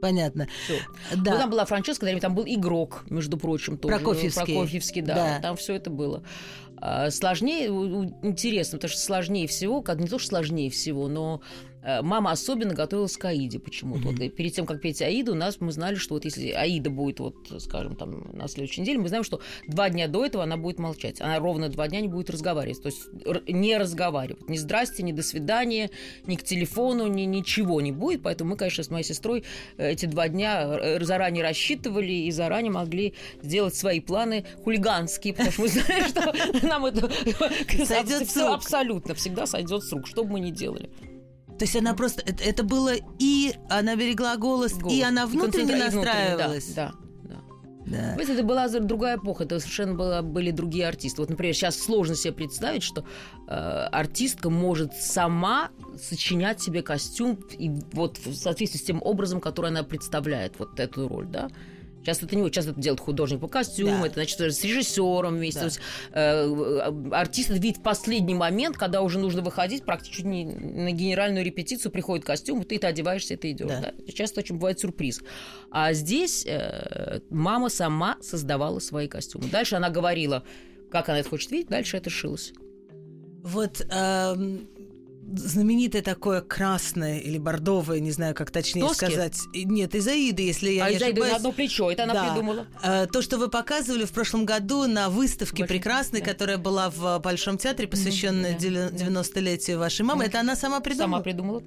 [0.00, 0.48] Понятно.
[0.64, 0.74] Всё.
[1.16, 1.34] Да.
[1.34, 3.94] Ну, там была Франческа, там был игрок, между прочим, тоже.
[3.96, 4.54] Прокофьевский.
[4.54, 5.14] Прокофьевский, да.
[5.14, 5.38] Да.
[5.40, 6.24] Там все это было.
[6.84, 7.68] А, Сложнее,
[8.22, 11.40] интересно, потому что сложнее всего, как не то, что сложнее всего, но
[12.02, 14.08] мама особенно готовилась к Аиде почему-то.
[14.08, 16.90] Вот, и перед тем, как петь Аиду, у нас мы знали, что вот если Аида
[16.90, 20.56] будет, вот, скажем, там, на следующей неделе, мы знаем, что два дня до этого она
[20.56, 21.20] будет молчать.
[21.20, 22.82] Она ровно два дня не будет разговаривать.
[22.82, 23.08] То есть
[23.48, 24.48] не разговаривать.
[24.48, 25.90] Ни здрасте, ни до свидания,
[26.26, 28.22] ни к телефону, ни ничего не будет.
[28.22, 29.44] Поэтому мы, конечно, с моей сестрой
[29.76, 35.50] э, эти два дня э, заранее рассчитывали и заранее могли сделать свои планы хулиганские, потому
[35.52, 37.10] что мы знаем, что нам это
[37.86, 38.56] Сойдёт с всё рук.
[38.56, 40.90] абсолютно всегда сойдет с рук, что бы мы ни делали.
[41.58, 42.22] То есть она просто...
[42.22, 44.94] Это, это было и она берегла голос, Голос.
[44.94, 46.72] и она внутренне и настраивалась.
[46.74, 47.02] Да, да.
[47.86, 47.96] Да.
[48.16, 51.20] Понимаете, это была другая эпоха, это совершенно была, были другие артисты.
[51.20, 53.04] Вот, например, сейчас сложно себе представить, что
[53.48, 59.70] э, артистка может сама сочинять себе костюм и вот в соответствии с тем образом, который
[59.70, 61.50] она представляет, вот эту роль, да.
[62.02, 64.06] Сейчас это не сейчас это делает художник по костюму, Да.
[64.06, 65.60] это значит с режиссером вместе.
[65.60, 65.66] Да.
[65.66, 65.80] То есть,
[66.12, 71.44] э, артист это видит в последний момент, когда уже нужно выходить, практически не на генеральную
[71.44, 73.68] репетицию приходит костюм, ты, ты одеваешься, ты идешь.
[73.68, 73.92] Да.
[73.96, 74.12] Да.
[74.12, 75.20] Часто очень бывает сюрприз.
[75.70, 79.48] А здесь э, мама сама создавала свои костюмы.
[79.48, 80.42] Дальше она говорила,
[80.90, 82.52] как она это хочет видеть, дальше это шилось.
[83.44, 84.68] Вот эм,
[85.38, 89.06] знаменитое такое красное или бордовое, не знаю, как точнее Тоски?
[89.06, 89.38] сказать.
[89.54, 91.36] Нет, из Аиды, если я а не из Аиды на ошибаюсь.
[91.36, 92.32] одно плечо, это она Да.
[92.32, 92.66] придумала.
[92.82, 96.26] Э, То, что вы показывали в прошлом году на выставке Большом- прекрасной, да.
[96.26, 98.96] которая была в Большом театре, посвященной девя- да.
[98.96, 100.28] 90-летию вашей мамы, Да.
[100.28, 101.06] это она сама придумала?
[101.16, 101.62] Сама придумала.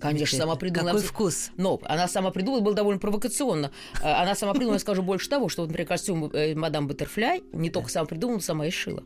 [0.00, 0.92] Конечно, сама придумала.
[0.92, 1.50] Какой вкус?
[1.56, 3.72] Но она сама придумала, было довольно провокационно.
[4.02, 7.68] Э, Она сама придумала, я скажу больше того, что, например, костюм э, мадам Баттерфляй не
[7.70, 9.02] только сама придумала, сама и шила.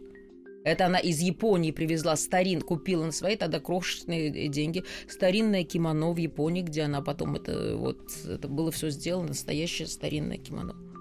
[0.65, 2.17] Это она из Японии привезла.
[2.17, 4.85] Старин, купила на свои тогда крошечные деньги.
[5.09, 9.29] Старинное кимоно в Японии, где она потом это вот это было все сделано.
[9.29, 10.92] Настоящее старинное кимоно.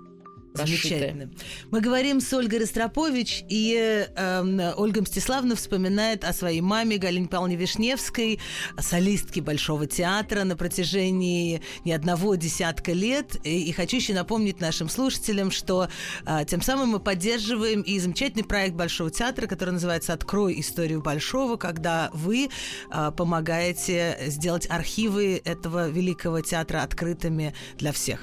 [0.54, 1.32] Замечательно.
[1.72, 7.56] Мы говорим с Ольгой Ростропович, и эм, Ольга Мстиславовна вспоминает о своей маме Галине Павловне
[7.56, 8.40] Вишневской,
[8.78, 13.38] солистке Большого театра на протяжении не одного десятка лет.
[13.46, 15.88] И, и хочу еще напомнить нашим слушателям, что
[16.26, 21.56] а, тем самым мы поддерживаем и замечательный проект Большого театра, который называется «Открой историю Большого»,
[21.56, 22.50] когда вы
[22.90, 28.22] а, помогаете сделать архивы этого великого театра открытыми для всех.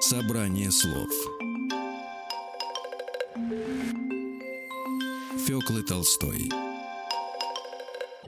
[0.00, 1.10] Собрание слов.
[5.46, 6.67] Фёклы Толстой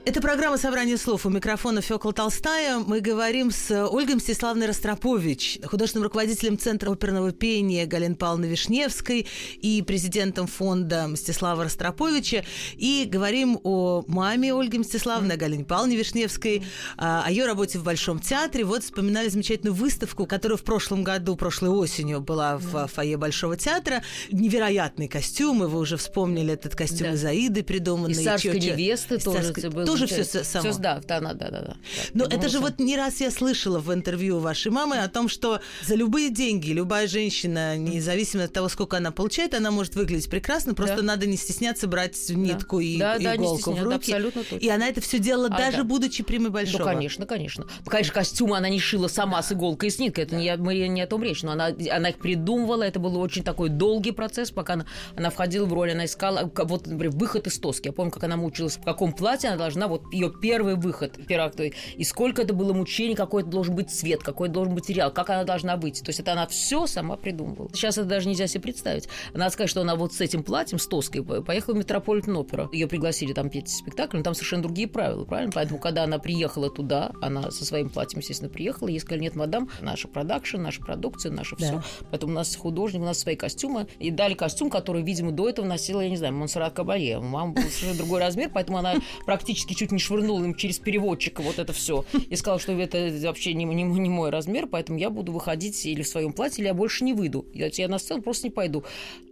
[0.03, 1.27] Это программа «Собрание слов».
[1.27, 2.79] У микрофона Фёкла Толстая.
[2.79, 9.27] Мы говорим с Ольгой Мстиславной Ростропович, художественным руководителем Центра оперного пения Галины Павловны Вишневской
[9.61, 12.43] и президентом фонда Мстислава Ростроповича.
[12.77, 16.63] И говорим о маме Ольги Мстиславны, о Галине Павловне Вишневской,
[16.97, 18.65] а, о ее работе в Большом театре.
[18.65, 24.01] Вот вспоминали замечательную выставку, которая в прошлом году, прошлой осенью была в фойе Большого театра.
[24.31, 25.67] Невероятные костюмы.
[25.67, 27.13] Вы уже вспомнили этот костюм Да.
[27.13, 28.13] из Аиды придуманный.
[28.13, 30.69] Из царской невесты тоже было Тоже все само.
[30.71, 31.75] Всё, да, да, да, да, да, да.
[32.13, 35.27] Но Да, это же вот не раз я слышала в интервью вашей мамы о том,
[35.29, 40.29] что за любые деньги любая женщина, независимо от того, сколько она получает, она может выглядеть
[40.29, 41.03] прекрасно, просто Да.
[41.03, 44.11] надо не стесняться брать нитку и Да, да, не иголку в стесняться, да, руки.
[44.11, 44.65] абсолютно точно.
[44.65, 45.83] И она это все делала А, даже да.
[45.83, 46.79] будучи примой большого.
[46.79, 47.67] Ну, конечно, конечно.
[47.85, 50.23] Конечно, костюмы она не шила сама с иголкой и с ниткой.
[50.25, 51.43] Это не, мы не о том речь.
[51.43, 52.83] Но она, она их придумывала.
[52.83, 55.91] Это был очень такой долгий процесс, пока она, она входила в роль.
[55.91, 57.89] Она искала, вот, например, выход из тоски.
[57.89, 61.19] Я помню, как она мучилась, в каком платье она должна должна, вот ее первый выход,
[61.31, 64.83] акт, и сколько это было мучений, какой это должен быть цвет, какой это должен быть
[64.83, 66.01] материал, как она должна быть.
[66.01, 67.69] То есть это она все сама придумывала.
[67.73, 69.07] Сейчас это даже нельзя себе представить.
[69.33, 72.69] Надо сказать, что она вот с этим платьем, с Тоской, поехала в Метрополитен опера.
[72.71, 75.51] Ее пригласили там петь спектакль, но там совершенно другие правила, правильно?
[75.53, 79.69] Поэтому, когда она приехала туда, она со своим платьем, естественно, приехала, ей сказали, нет, мадам,
[79.81, 81.65] наша production, наша продукция, наше да.
[81.65, 81.83] все.
[82.09, 83.87] Поэтому у нас художник, у нас свои костюмы.
[83.99, 87.19] И дали костюм, который, видимо, до этого носила, я не знаю, Монсеррат Кабалье.
[87.19, 91.59] Мама был совершенно другой размер, поэтому она практически чуть не швырнула им через переводчика вот
[91.59, 92.05] это все.
[92.29, 96.01] И сказала, что это вообще не, не, не мой размер, поэтому я буду выходить или
[96.03, 97.45] в своем платье, или я больше не выйду.
[97.53, 98.83] Я, я на сцену просто не пойду.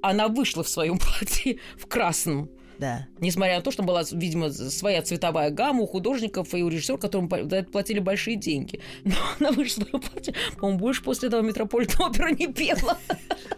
[0.02, 2.50] Она вышла в своем платье в красном.
[2.80, 3.08] Да.
[3.20, 7.28] Несмотря на то, что была, видимо, своя цветовая гамма у художников и у режиссеров, которым
[7.28, 8.80] платили большие деньги.
[9.04, 12.98] Но она вышла в платье, по-моему, больше после этого Метрополитен опера не пела.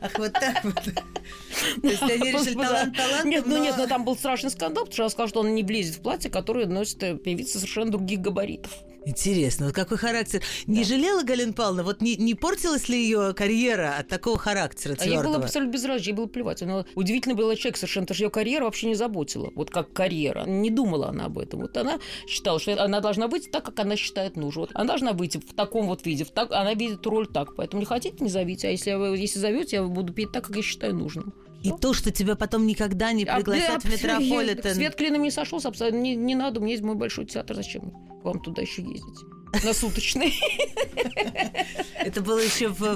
[0.02, 0.74] Ах, вот так вот.
[1.82, 3.26] То есть они решили талант талант.
[3.26, 5.64] Нет, ну нет, но там был страшный скандал, потому что она сказала, что он не
[5.64, 8.72] влезет в платье, которое носит певица совершенно других габаритов.
[9.04, 10.44] Интересно, вот какой характер.
[10.68, 10.90] Не да.
[10.90, 15.22] жалела Галина Павловна, вот не, не портилась ли ее карьера от такого характера твердого?
[15.22, 16.62] А ей было абсолютно безразлично, ей было плевать.
[16.62, 19.52] Она удивительно была человек совершенно, потому что ее карьера вообще не заботила.
[19.56, 20.46] Вот как карьера.
[20.46, 21.62] Не думала она об этом.
[21.62, 24.66] Вот она считала, что она должна быть так, как она считает нужным.
[24.66, 26.24] Вот она должна выйти в таком вот виде.
[26.24, 27.56] В так, она видит роль так.
[27.56, 28.68] Поэтому не хотите, не зовите.
[28.68, 31.34] А если, если зовете, я буду петь так, как я считаю нужным.
[31.64, 34.74] И то, что тебя потом никогда не а, пригласят а, в метрополитен.
[34.74, 37.94] Свет клином не сошелся, абсолютно не, не надо, у меня есть мой большой театр, зачем
[38.24, 39.20] вам туда еще ездить?
[39.64, 40.34] На суточный.
[41.96, 42.96] Это было еще во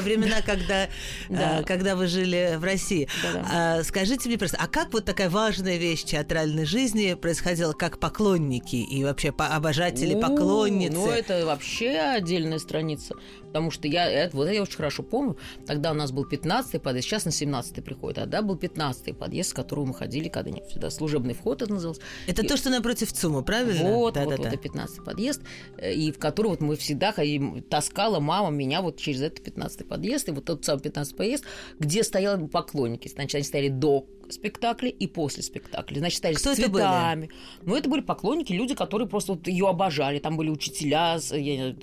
[0.00, 0.88] времена, когда,
[1.30, 3.08] а, когда вы жили в России.
[3.50, 8.76] А, скажите мне просто, а как вот такая важная вещь театральной жизни происходила, как поклонники
[8.76, 10.94] и вообще обожатели, поклонницы?
[10.94, 13.14] Ну, это вообще отдельная страница.
[13.52, 15.36] Потому что я, это, вот я очень хорошо помню,
[15.66, 19.50] тогда у нас был 15-й подъезд, сейчас на 17-й приходит, а тогда был 15-й подъезд,
[19.50, 22.00] с которого мы ходили когда-нибудь сюда, служебный вход это назывался.
[22.26, 22.48] Это и...
[22.48, 23.90] то, что напротив ЦУМа, правильно?
[23.90, 24.48] Вот, да, вот, да, вот, да.
[24.48, 25.42] это 15-й подъезд,
[25.76, 29.84] э, и в который вот мы всегда ходили, таскала мама меня вот через этот 15-й
[29.84, 31.44] подъезд, и вот тот самый 15-й подъезд,
[31.78, 33.08] где стояли поклонники.
[33.08, 35.98] Значит, они стояли до спектакля и после спектакля.
[35.98, 37.24] Значит, стояли Кто с цветами.
[37.24, 37.68] Это были?
[37.70, 40.18] Ну, это были поклонники, люди, которые просто вот ее обожали.
[40.18, 41.18] Там были учителя.
[41.30, 41.74] Я, э,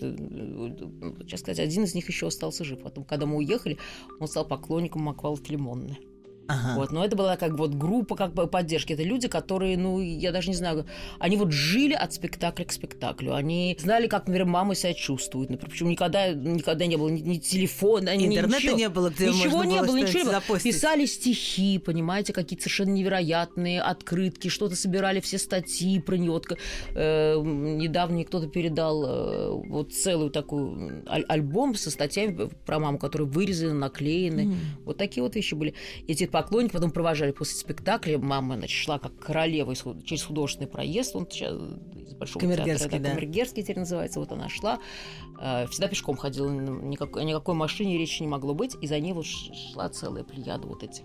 [1.22, 2.82] сейчас сказать, один из них еще остался жив.
[2.82, 3.78] Потом, когда мы уехали,
[4.20, 5.98] он стал поклонником Маквала Филимонны.
[6.50, 6.80] Ага.
[6.80, 8.94] Вот, но это была как вот группа как бы поддержки.
[8.94, 10.86] Это люди, которые, ну, я даже не знаю,
[11.20, 13.36] они вот жили от спектакля к спектаклю.
[13.36, 15.52] Они знали, как, например, мама себя чувствует.
[15.52, 18.78] Например, причем никогда, никогда не было ни, ни телефона, ни Интернета ничего.
[18.78, 20.60] не было, где Ничего можно не было, ничего не было.
[20.60, 26.32] Писали стихи, понимаете, какие-то совершенно невероятные открытки, что-то собирали все статьи про нее.
[26.32, 26.48] Вот,
[26.96, 33.28] э, недавно кто-то передал э, вот целую такую аль- альбом со статьями про маму, которые
[33.28, 34.42] вырезаны, наклеены.
[34.42, 34.56] Mm.
[34.86, 35.74] Вот такие вот вещи были.
[36.08, 38.18] Эти поклонники потом провожали после спектакля.
[38.18, 41.16] Мама значит, шла как королева через художественный проезд.
[41.16, 43.00] Он сейчас из Большого Камергерский, театра.
[43.00, 43.16] Да, да.
[43.16, 44.20] Камергерский теперь называется.
[44.20, 44.80] Вот она шла.
[45.40, 46.50] Э, всегда пешком ходила.
[46.50, 48.76] Никак, о никакой машине речи не могло быть.
[48.82, 51.04] И за ней вот шла целая плеяда вот этих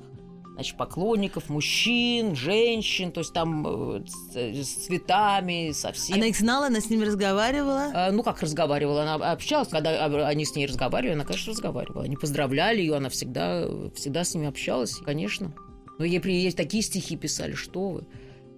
[0.54, 6.16] значит, поклонников, мужчин, женщин, то есть там э, с, с цветами, со всем.
[6.16, 7.90] Она их знала, она с ними разговаривала?
[7.92, 9.02] А, ну, как разговаривала?
[9.02, 12.04] Она общалась, когда они с ней разговаривали, она, конечно, разговаривала.
[12.04, 15.52] Они поздравляли ее, она всегда, всегда с ними общалась, конечно.
[15.98, 18.06] Но ей такие стихи писали, что вы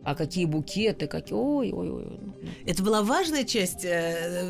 [0.07, 1.37] а какие букеты, какие...
[1.37, 2.21] Ой, ой, ой.
[2.65, 4.49] Это была важная часть э,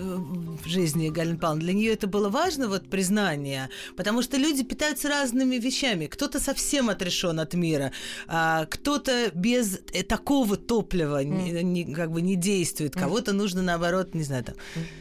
[0.67, 1.63] жизни Галины Павловны.
[1.63, 6.09] Для нее это было важно, вот признание, потому что люди питаются разными вещами.
[6.09, 7.93] Кто-то совсем отрешен от мира,
[8.27, 11.63] а кто-то без э, такого топлива mm.
[11.65, 12.93] не, не, как бы не действует.
[12.95, 14.57] Кого-то нужно, наоборот, не знаю, там,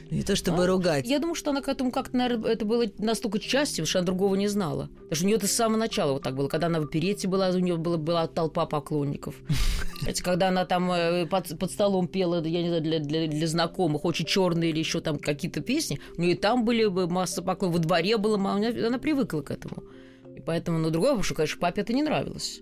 [0.09, 0.67] не то чтобы а?
[0.67, 1.05] ругать.
[1.05, 4.35] Я думаю, что она к этому как-то, наверное, это было настолько частью, что она другого
[4.35, 4.89] не знала.
[4.93, 6.47] Потому что у нее это с самого начала вот так было.
[6.47, 9.35] Когда она в оперете была, у нее была, была толпа поклонников.
[10.23, 13.47] Когда когда она там э, под, под столом пела, я не знаю, для, для, для
[13.47, 17.77] знакомых, очень черные или еще там какие-то песни, у нее и там были масса поклонов,
[17.77, 19.83] во дворе было, она, она привыкла к этому.
[20.35, 22.61] И поэтому, ну, другое, потому что, конечно, папе это не нравилось.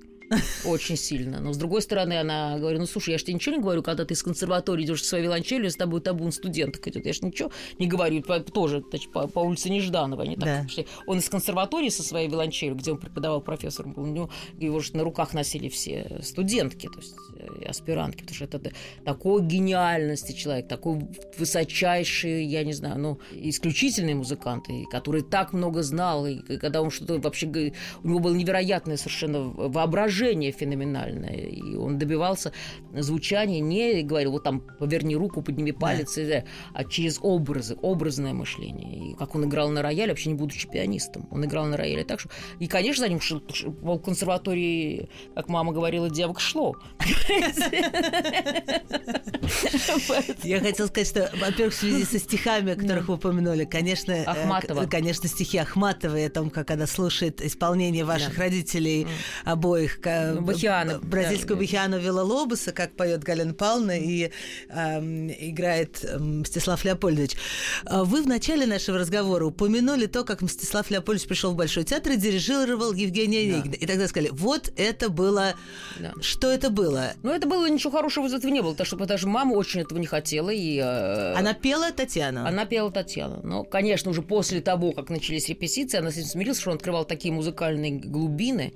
[0.65, 1.39] Очень сильно.
[1.39, 4.05] Но с другой стороны, она говорит, ну слушай, я же тебе ничего не говорю, когда
[4.05, 7.05] ты из консерватории идешь в свою виолончелью, с тобой табун студенток идет.
[7.05, 8.21] Я же ничего не говорю.
[8.21, 10.23] Тоже значит, по, по улице Нежданова.
[10.23, 10.63] Они так да.
[10.63, 10.87] пошли.
[11.07, 14.95] Он из консерватории со своей виолончелью, где он преподавал профессором, был, у него его же
[14.95, 18.71] на руках носили все студентки, то есть э, аспирантки, потому что это
[19.05, 21.01] такой гениальности человек, такой
[21.37, 26.91] высочайший, я не знаю, ну, исключительный музыкант, и который так много знал, и когда он
[26.91, 27.73] что-то вообще...
[28.03, 31.35] У него было невероятное совершенно воображение выражение феноменальное.
[31.35, 32.51] И он добивался
[32.93, 36.43] звучания, не говорил, вот там, поверни руку, подними палец, да.
[36.73, 39.11] а через образы, образное мышление.
[39.11, 41.27] И как он играл на рояле, вообще не будучи пианистом.
[41.31, 42.29] Он играл на рояле так, что...
[42.59, 46.75] И, конечно, за ним шел, в консерватории, как мама говорила, девок шло.
[50.43, 54.23] Я хотела сказать, что, во-первых, в связи со стихами, о которых вы упомянули, конечно, э,
[54.23, 54.85] Ахматова.
[54.85, 59.07] конечно, стихи Ахматовой о том, как она слушает исполнение ваших родителей
[59.45, 61.61] обоих, ка- Бахиана, бразильскую да.
[61.61, 64.31] Бахиану Вилалобуса, как поет Галина Павловна и
[64.69, 67.35] эм, играет эм, Мстислав Леопольдович.
[67.85, 72.13] А Вы в начале нашего разговора упомянули то, как Мстислав Леопольдович пришел в Большой театр
[72.13, 73.73] и дирижировал Евгения Онегина.
[73.73, 75.53] И тогда сказали, вот это было...
[75.99, 76.13] Да.
[76.21, 77.13] Что это было?
[77.23, 79.99] Но это было ничего хорошего из этого не было, потому что, что мама очень этого
[79.99, 80.49] не хотела.
[80.49, 82.47] И, э, Она пела Татьяна?
[82.47, 83.39] Она пела Татьяна.
[83.43, 87.05] Но, конечно, уже после того, как начались репетиции, она с этим смирилась, что он открывал
[87.05, 88.73] такие музыкальные глубины,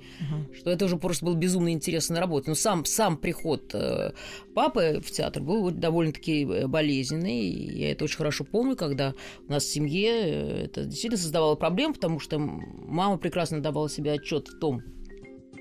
[0.58, 2.48] что это уже просто было безумно интересно работать.
[2.48, 4.12] Но сам, сам приход э,
[4.54, 7.48] папы в театр был довольно-таки э, болезненный.
[7.48, 9.14] Я это очень хорошо помню, когда
[9.46, 14.12] у нас в семье э, это действительно создавало проблем, потому что мама прекрасно давала себе
[14.12, 14.82] отчет в том,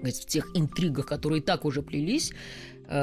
[0.02, 2.32] в тех интригах, которые и так уже плелись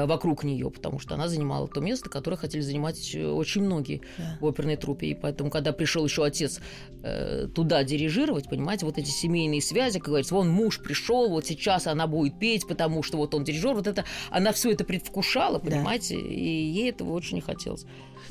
[0.05, 4.37] вокруг нее, потому что она занимала то место, которое хотели занимать э, очень многие Да.
[4.41, 5.07] в оперной труппе.
[5.07, 6.59] И поэтому, когда пришел еще отец
[7.03, 11.87] э, туда дирижировать, понимаете, вот эти семейные связи, как говорится, вон муж пришел, вот сейчас
[11.87, 15.69] она будет петь, потому что вот он дирижер, вот это, она все это предвкушала, Да.
[15.69, 17.85] понимаете, и ей этого очень не хотелось.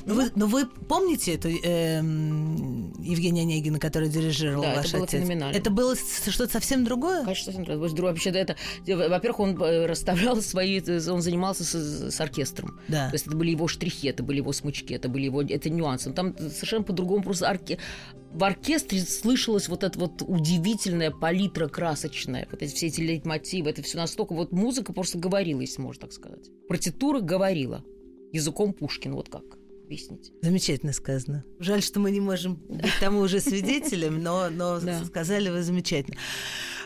[0.05, 5.03] Но вы, но вы помните эту эм, Евгения Онегина, которая дирижировал Да, это ваш было
[5.03, 5.19] отец?
[5.19, 5.55] феноменально.
[5.57, 7.23] Это было что-то совсем другое?
[7.23, 7.89] Конечно, совсем другое.
[7.89, 12.79] Друг- Вообще, это, во-первых, он э, расставлял свои, э, он занимался с, с оркестром.
[12.87, 13.07] Да.
[13.09, 16.09] То есть это были его штрихи, это были его смычки, это были его это нюансы.
[16.09, 17.79] Но Там совершенно по-другому просто орке...
[18.31, 23.81] в оркестре слышалась вот эта вот удивительная палитра красочная, вот эти все эти лейтмотивы, это
[23.81, 26.47] все настолько вот музыка просто говорила, если можно так сказать.
[26.69, 27.83] Партитура говорила
[28.31, 29.43] языком Пушкина, вот как
[29.85, 30.31] объяснить.
[30.41, 31.43] Замечательно сказано.
[31.59, 35.03] Жаль, что мы не можем быть тому уже свидетелем, но, но Да.
[35.05, 36.17] сказали вы замечательно.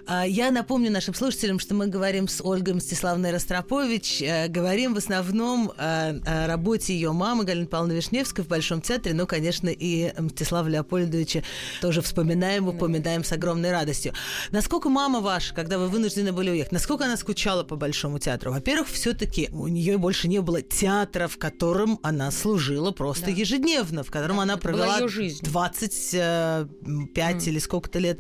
[0.06, 4.98] А, Я напомню нашим слушателям, что мы говорим с Ольгой Мстиславной Ростропович, э, говорим в
[4.98, 10.14] основном о, о работе ее мамы Галины Павловны Вишневской в Большом театре, ну, конечно, и
[10.20, 11.44] Мстислава Леопольдовича
[11.82, 14.14] тоже вспоминаем, упоминаем с огромной радостью.
[14.52, 18.52] Насколько мама ваша, когда вы вынуждены были уехать, насколько она скучала по Большому театру?
[18.52, 23.32] Во-первых, все-таки у нее больше не было театра, в котором она служила просто Да.
[23.32, 25.40] ежедневно, в котором Да, она провела её жизнь.
[25.44, 28.20] 25 или сколько-то лет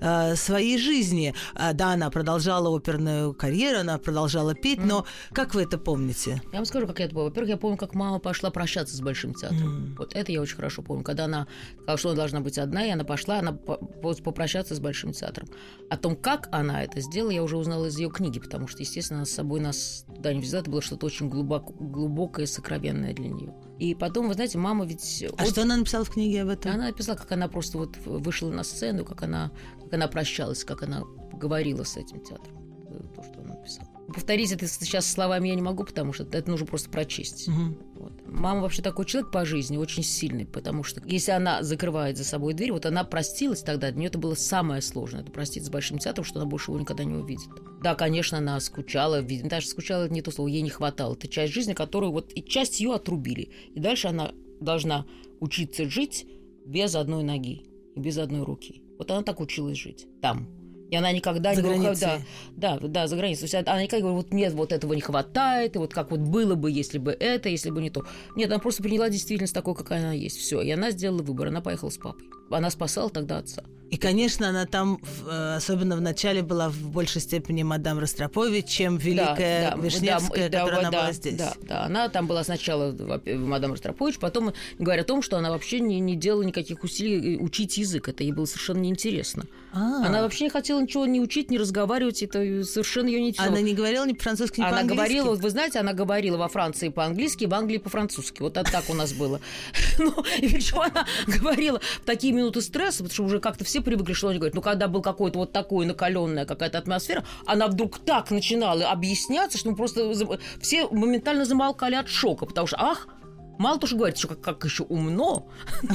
[0.00, 1.11] э, своей жизни.
[1.54, 6.40] А, Да, она продолжала оперную карьеру, она продолжала петь, но как вы это помните?
[6.52, 7.24] Я вам скажу, как это было.
[7.24, 9.94] Во-первых, я помню, как мама пошла прощаться с Большим театром.
[9.98, 11.04] Вот это я очень хорошо помню.
[11.04, 11.46] Когда она
[11.82, 15.12] сказала, что она должна быть одна, и она пошла, она по- по- попрощаться с Большим
[15.12, 15.48] театром.
[15.90, 19.20] О том, как она это сделала, я уже узнала из ее книги, потому что, естественно,
[19.20, 20.62] она с собой нас туда не взяла.
[20.62, 23.54] Это было что-то очень глубоко, глубокое, сокровенное для нее.
[23.78, 25.24] И потом, вы знаете, мама ведь...
[25.36, 26.72] А что она написала в книге об этом?
[26.72, 29.50] Она написала, как она просто вот вышла на сцену, как она,
[29.92, 31.02] как она прощалась, как она
[31.34, 32.56] говорила с этим театром.
[32.88, 33.88] Это То, что она написала.
[34.08, 37.46] Повторить это сейчас словами я не могу, потому что это нужно просто прочесть.
[37.48, 37.78] Мгм.
[37.96, 38.12] Вот.
[38.26, 42.54] Мама вообще такой человек по жизни, очень сильный, потому что если она закрывает за собой
[42.54, 45.98] дверь, вот она простилась тогда, для нее это было самое сложное, это проститься с Большим
[45.98, 47.48] театром, что она больше его никогда не увидит.
[47.82, 51.12] Да, конечно, она скучала, даже скучала, это не то слово, ей не хватало.
[51.14, 53.50] Это часть жизни, которую вот, и часть ее отрубили.
[53.74, 55.04] И дальше она должна
[55.40, 56.26] учиться жить
[56.64, 58.82] без одной ноги и без одной руки.
[59.02, 60.46] Вот она так училась жить там.
[60.90, 62.26] И она никогда За не говорила- границей.
[62.54, 63.48] Да, да, да, за границей.
[63.48, 66.10] То есть она никогда не говорила, вот мне вот этого не хватает, и вот как
[66.10, 68.04] вот было бы, если бы это, если бы не то.
[68.36, 70.36] Нет, она просто приняла действительность такой, какая она есть.
[70.36, 70.60] Все.
[70.60, 71.48] И она сделала выбор.
[71.48, 72.26] Она поехала с папой.
[72.52, 73.62] Она спасала тогда отца.
[73.92, 78.96] И, конечно, она там, э, особенно в начале, была в большей степени мадам Ростропович, чем
[78.96, 81.34] великая Да, да, Вишневская, да, которая да, она да, была здесь.
[81.36, 85.80] Да, да, она там была сначала мадам Ростропович, потом говоря о том, что она вообще
[85.80, 88.08] не, не делала никаких усилий э, учить язык.
[88.08, 89.44] Это ей было совершенно неинтересно.
[89.74, 92.22] А, Она вообще не хотела ничего не учить, не разговаривать.
[92.22, 93.56] Это совершенно ее не интересовало.
[93.58, 94.96] она не говорила ни по-французски, ни Она по-английски?
[94.96, 98.40] говорила, вот вы знаете, она говорила во Франции по-английски, в Англии по-французски.
[98.40, 99.38] Вот так у нас было.
[99.98, 104.12] Ну, и причем она говорила в такие минуты стресса, потому что уже как-то все привыкли,
[104.12, 104.54] что она говорит.
[104.54, 109.70] Ну, когда был какой-то вот такой накаленная какая-то атмосфера, она вдруг так начинала объясняться, что
[109.70, 110.12] мы просто
[110.60, 113.08] все моментально замолкали от шока, потому что, ах,
[113.58, 115.48] Мало то, что говорит, что как, как еще умно,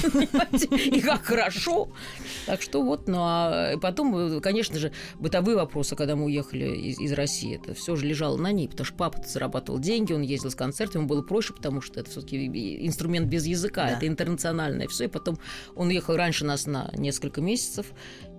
[0.72, 1.90] и как хорошо.
[2.46, 7.12] Так что вот, ну а потом, конечно же, бытовые вопросы, когда мы уехали из, из
[7.14, 10.56] России, это все же лежало на ней, потому что папа зарабатывал деньги, он ездил с
[10.56, 13.98] концертами, ему было проще, потому что это все-таки инструмент без языка, Да.
[13.98, 15.06] это интернациональное все.
[15.06, 15.38] И потом
[15.76, 17.88] он уехал раньше нас на несколько месяцев,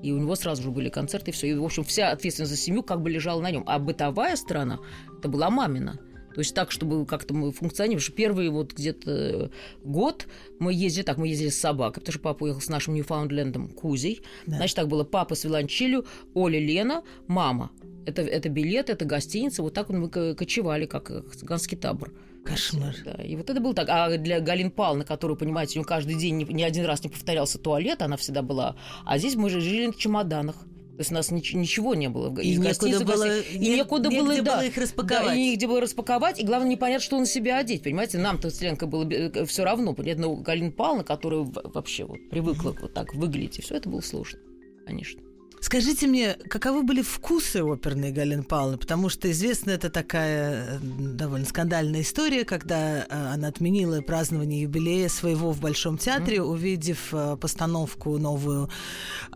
[0.03, 1.49] и у него сразу же были концерты, и все.
[1.49, 3.65] И, в общем, вся ответственность за семью как бы лежала на нем.
[3.67, 4.79] А бытовая сторона,
[5.19, 5.99] это была мамина.
[6.39, 8.01] То есть так, чтобы как-то мы функционировали.
[8.01, 9.51] Что первый вот где-то
[9.83, 10.29] год
[10.61, 14.21] мы ездили, так, мы ездили с собакой, потому что папа уехал с нашим Ньюфаундлендом Кузей.
[14.47, 14.59] Да.
[14.59, 17.73] Значит, так было папа с Виланчилью, Оля, Лена, мама.
[18.07, 19.65] Это, это билет, это гостиница.
[19.65, 22.13] Вот так мы ко- кочевали, как э, цыганский табор.
[22.45, 22.95] Кошмар.
[23.05, 23.89] Да, и вот это было так.
[23.91, 27.11] А для Галин Павловны, которую, понимаете, у нее каждый день ни, ни один раз не
[27.11, 28.77] повторялся туалет, она всегда была.
[29.05, 30.55] А здесь мы же жили в чемоданах.
[30.99, 32.37] То есть у нас нич- ничего не было.
[32.41, 35.27] И из некуда было- и не- некуда было, негде да, было их распаковать.
[35.27, 36.41] Да, и негде было распаковать.
[36.41, 37.85] И главное, непонятно, что на себя одеть.
[37.85, 39.09] Понимаете, нам-то с Ленкой было
[39.47, 39.95] все равно.
[39.95, 44.01] Понятно, но Галина Павловна, которая вообще вот привыкла вот так выглядеть, и все это было
[44.01, 44.41] сложно,
[44.87, 45.23] конечно.
[45.61, 48.79] Скажите мне, каковы были вкусы оперной Галины Павловны?
[48.79, 53.05] Потому что известна это такая э, довольно скандальная история, когда э,
[53.35, 58.69] она отменила празднование юбилея своего в Большом театре, увидев э, постановку новую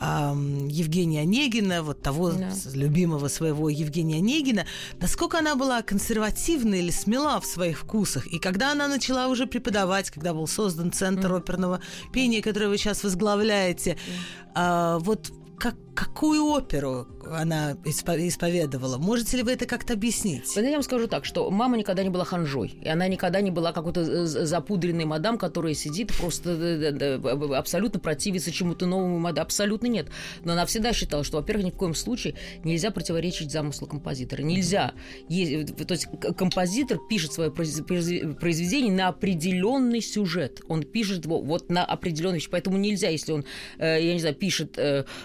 [0.00, 4.66] Евгения Онегина, вот того с- любимого своего Евгения Онегина.
[5.00, 8.26] Насколько она была консервативна или смела в своих вкусах?
[8.26, 11.80] И когда она начала уже преподавать, когда был создан Центр оперного
[12.12, 13.96] пения, который вы сейчас возглавляете,
[14.54, 15.32] а, вот
[15.62, 18.98] как, какую оперу она испо- исповедовала?
[18.98, 20.44] Можете ли вы это как-то объяснить?
[20.56, 22.74] Я вам скажу так, что мама никогда не была ханжой.
[22.82, 28.00] И она никогда не была какой-то э, запудренной мадам, которая сидит просто э, э, абсолютно
[28.00, 29.42] противится чему-то новому мадам.
[29.42, 30.08] Абсолютно нет.
[30.44, 34.42] Но она всегда считала, что, во-первых, ни в коем случае нельзя противоречить замыслу композитора.
[34.42, 34.92] Нельзя.
[35.28, 36.06] То есть
[36.36, 40.60] композитор пишет свое произ- произ- произведение на определенный сюжет.
[40.68, 42.42] Он пишет его вот на определенный.
[42.50, 43.44] Поэтому нельзя, если он,
[43.78, 44.78] я не знаю, пишет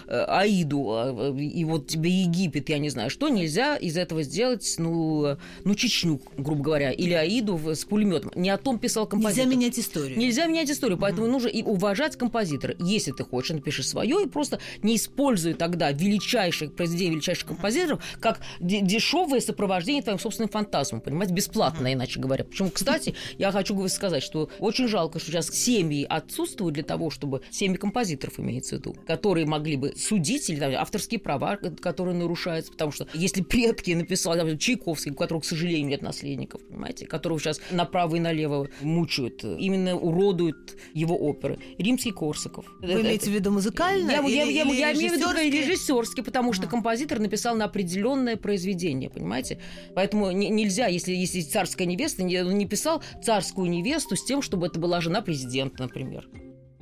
[0.06, 5.74] Аиду, и вот тебе Египет, я не знаю что, нельзя из этого сделать, ну, ну
[5.74, 8.32] Чечню, грубо говоря, или Аиду с пулеметом.
[8.34, 9.46] Не о том писал композитор.
[9.46, 10.18] Нельзя менять историю.
[10.18, 12.74] Нельзя менять историю, поэтому нужно и уважать композитора.
[12.78, 18.40] Если ты хочешь, напиши свое и просто не используй тогда величайших произведений величайших композиторов как
[18.60, 22.44] де- дешевое сопровождение твоим собственным фантазмом, понимаете, бесплатно, иначе говоря.
[22.44, 27.42] Причем, кстати, я хочу сказать, что очень жалко, что сейчас семьи отсутствуют для того, чтобы
[27.50, 32.72] семьи композиторов имеется в виду, которые могли бы судить или там, авторские права, которые нарушаются,
[32.72, 37.38] потому что если предки написали, там, Чайковский, у которого, к сожалению, нет наследников, понимаете, которого
[37.40, 41.58] сейчас направо и налево мучают, именно уродуют его оперы.
[41.78, 42.66] Римский Корсаков.
[42.80, 44.10] Вы имеете в виду музыкально?
[44.10, 45.56] Я, я- или- я- или я имею в виду режиссерски?
[45.56, 49.60] режиссерский, потому что композитор написал на определенное произведение, понимаете?
[49.94, 54.42] Поэтому не- нельзя, если, если царская невеста, не, он не писал царскую невесту с тем,
[54.42, 56.28] чтобы это была жена президента, например.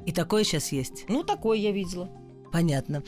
[0.06, 1.04] И такое сейчас есть.
[1.08, 2.08] Ну, такое я видела.
[2.56, 3.02] Понятно.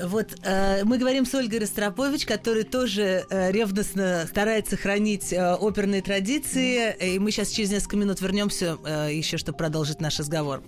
[0.00, 6.02] Вот э, мы говорим с Ольгой Ростропович, который тоже э, ревностно старается хранить э, оперные
[6.02, 6.94] традиции.
[7.00, 10.62] И мы сейчас через несколько минут вернемся э, еще, чтобы продолжить наш разговор.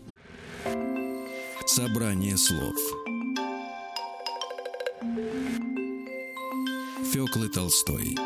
[1.64, 2.74] Собрание слов
[7.12, 8.16] Фёклы Толстой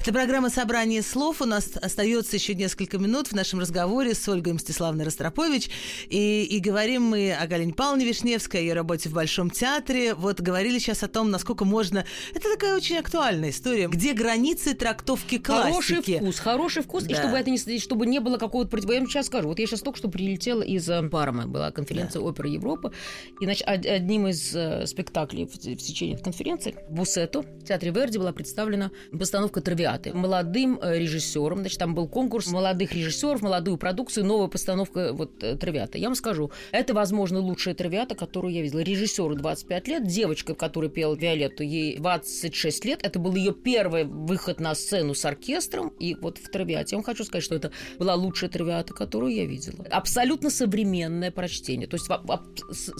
[0.00, 1.40] Это программа «Собрание слов».
[1.40, 5.70] У нас остается еще несколько минут в нашем разговоре с Ольгой Мстиславной Ростропович.
[6.08, 10.14] И, и говорим мы о Галине Павловне Вишневской, о ее работе в Большом театре.
[10.14, 12.04] Вот говорили сейчас о том, насколько можно...
[12.34, 13.88] Это такая очень актуальная история.
[13.88, 16.18] Где границы трактовки Хороший классики?
[16.18, 17.16] вкус, хороший вкус, и Да.
[17.22, 18.90] чтобы это не, чтобы не было какого-то против...
[18.90, 22.20] Я вам сейчас скажу, вот я сейчас только что прилетела из э, Пармы, была конференция
[22.20, 22.92] оперы Европы,
[23.40, 27.90] и значит, од- одним из э, спектаклей в, в течение конференции в Буссето в театре
[27.90, 33.76] Верди была представлена постановка «Травиаты» молодым э, режиссером, значит, там был конкурс молодых режиссеров, молодую
[33.76, 35.98] продукцию, новая постановка вот э, «Травиата».
[35.98, 38.80] Я вам скажу, это, возможно, лучшая «Травиата», которую я видела.
[38.80, 44.60] Режиссеру 25 лет, девочка, которая пела Виолетту, ей 26 лет, это был ее первый выход
[44.60, 46.94] на сцену с оркестром, и вот в «Травиате».
[46.94, 49.84] Я вам хочу сказать, что это была лучшая «Травиата», которую я видела.
[49.90, 52.06] Абсолютно современное прочтение, то есть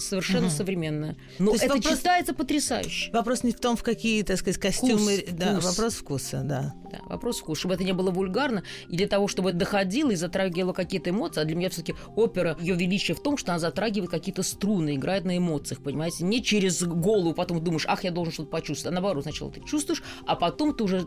[0.01, 1.17] совершенно современное.
[1.39, 3.11] Но это вопрос- читается потрясающе.
[3.11, 5.17] Вопрос не в том, в какие, так сказать, костюмы.
[5.17, 5.65] Вкус, да, вкус.
[5.65, 6.74] вопрос вкуса, да.
[6.91, 10.15] Да, вопрос вкуса, чтобы это не было вульгарно, и для того, чтобы это доходило и
[10.15, 11.41] затрагивало какие-то эмоции.
[11.41, 15.25] А для меня все-таки опера, ее величие в том, что она затрагивает какие-то струны, играет
[15.25, 16.23] на эмоциях, понимаете?
[16.25, 18.93] Не через голову потом думаешь, ах, я должен что-то почувствовать.
[18.93, 21.05] А наоборот, сначала ты чувствуешь, а потом ты уже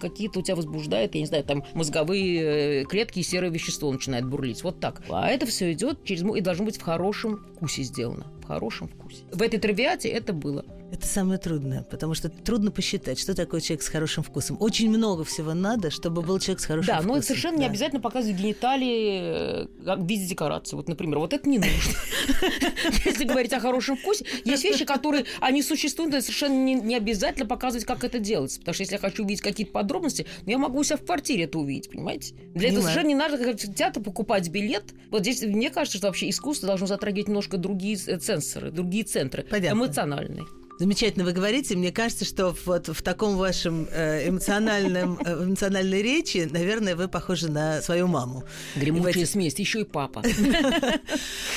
[0.00, 4.26] какие-то у тебя возбуждает, я не знаю, там мозговые э, клетки и серое вещество начинает
[4.26, 4.64] бурлить.
[4.64, 5.02] Вот так.
[5.08, 8.26] А это все идет через и должно быть в хорошем вкусе сделано.
[8.42, 9.24] В хорошем вкусе.
[9.32, 10.64] В этой травиате это было.
[10.92, 14.56] Это самое трудное, потому что трудно посчитать, что такое человек с хорошим вкусом.
[14.58, 17.16] Очень много всего надо, чтобы был человек с хорошим да, вкусом.
[17.16, 17.62] но совершенно да.
[17.62, 20.74] не обязательно показывать гениталии э, в виде декорации.
[20.74, 21.94] Вот, например, вот это не нужно.
[23.04, 27.84] Если говорить о хорошем вкусе, есть вещи, которые, они существуют, но совершенно не, обязательно показывать,
[27.84, 28.58] как это делается.
[28.58, 31.44] Потому что если я хочу увидеть какие-то подробности, ну, я могу у себя в квартире
[31.44, 32.34] это увидеть, понимаете?
[32.54, 34.92] Для этого совершенно не надо как в театр покупать билет.
[35.10, 39.46] Вот здесь, мне кажется, что вообще искусство должно затрагивать немножко другие э, сенсоры, другие центры,
[39.50, 40.46] эмоциональные.
[40.80, 41.76] Замечательно вы говорите.
[41.76, 47.50] Мне кажется, что вот в таком вашем э, эмоциональном, э, эмоциональной речи, наверное, вы похожи
[47.50, 48.44] на свою маму.
[48.76, 50.22] Гремучая эти- смесь, еще и папа.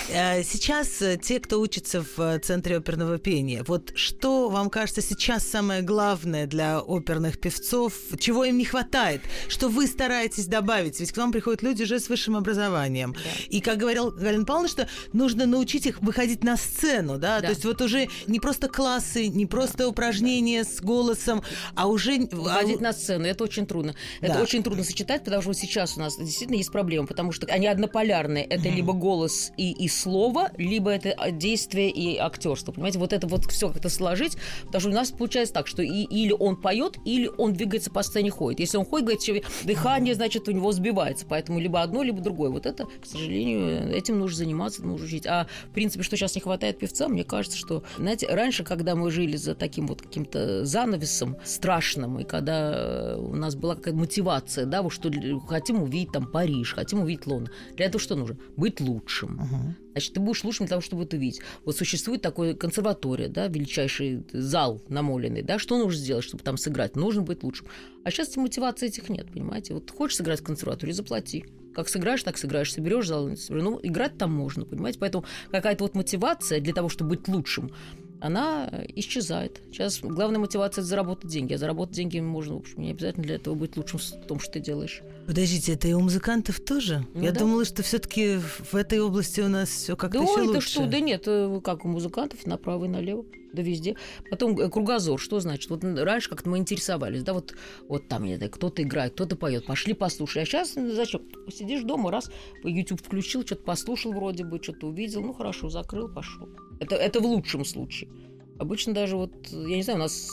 [0.09, 5.81] Э, Сейчас те, кто учится в Центре оперного пения, вот что вам кажется сейчас самое
[5.81, 7.93] главное для оперных певцов?
[8.19, 9.21] Чего им не хватает?
[9.47, 10.99] Что вы стараетесь добавить?
[10.99, 13.15] Ведь к вам приходят люди уже с высшим образованием.
[13.47, 17.39] И, как говорил Галина Павловна, что нужно научить их выходить на сцену, да?
[17.39, 17.47] Да.
[17.47, 18.67] То есть вот уже не просто
[19.13, 21.43] классы, не просто упражнения с голосом,
[21.75, 22.13] а уже...
[22.31, 23.95] Выходить а- на сцену, это очень трудно.
[24.21, 24.41] Это Да.
[24.41, 28.43] очень трудно сочетать, потому что сейчас у нас действительно есть проблема, потому что они однополярные.
[28.43, 32.71] Это либо голос и, и слово, либо это а, действие и актерство.
[32.71, 36.03] Понимаете, вот это вот все как-то сложить, потому что у нас получается так, что и,
[36.03, 38.59] или он поет, или он двигается по сцене, ходит.
[38.59, 41.25] Если он ходит, говорит, дыхание, значит, у него сбивается.
[41.27, 42.49] Поэтому либо одно, либо другое.
[42.49, 45.25] Вот это, к сожалению, этим нужно заниматься, нужно учить.
[45.25, 49.02] А в принципе, что сейчас не хватает певцам, мне кажется, что, знаете, раньше, когда мы
[49.11, 54.65] жили за таким вот каким-то занавесом страшным, и когда э, у нас была какая-то мотивация,
[54.65, 55.11] да, вот что
[55.47, 57.53] хотим увидеть там Париж, хотим увидеть Лондон.
[57.75, 58.37] Для этого что нужно?
[58.55, 59.35] Быть лучшим.
[59.35, 59.75] Мгм.
[59.93, 61.41] Значит, ты будешь лучшим для того, чтобы это увидеть.
[61.65, 66.95] Вот существует такой консерватория, да, величайший зал намоленный, да, что нужно сделать, чтобы там сыграть?
[66.95, 67.67] Нужно быть лучшим.
[68.03, 69.73] А сейчас мотивации этих нет, понимаете?
[69.73, 71.45] Вот хочешь сыграть в консерватории, заплати.
[71.73, 72.71] Как сыграешь, так сыграешь.
[72.71, 74.99] Соберешь зал, ну, играть там можно, понимаете?
[74.99, 77.71] Поэтому какая-то вот мотивация для того, чтобы быть лучшим,
[78.23, 79.61] она исчезает.
[79.71, 81.53] Сейчас главная мотивация– это заработать деньги.
[81.53, 84.53] А заработать деньги можно, в общем, не обязательно для этого быть лучшим в том, что
[84.53, 85.01] ты делаешь.
[85.27, 87.05] Подождите, это и у музыкантов тоже?
[87.13, 87.41] Ну Я да.
[87.41, 90.53] думала, что все-таки в этой области у нас все как-то Да еще ой, лучше.
[90.53, 93.95] да что, да нет, э, как у музыкантов, направо и налево, да везде.
[94.29, 95.69] Потом э, кругозор, что значит?
[95.69, 97.55] Вот раньше как-то мы интересовались, да, вот,
[97.87, 100.43] вот там, знаю, кто-то играет, кто-то поет, пошли послушай.
[100.43, 101.21] А сейчас зачем?
[101.49, 102.29] Сидишь дома, раз,
[102.63, 106.49] YouTube включил, что-то послушал вроде бы, что-то увидел, ну хорошо, закрыл, пошел.
[106.79, 108.09] Это, это в лучшем случае.
[108.59, 110.29] Обычно даже вот, я не знаю, у нас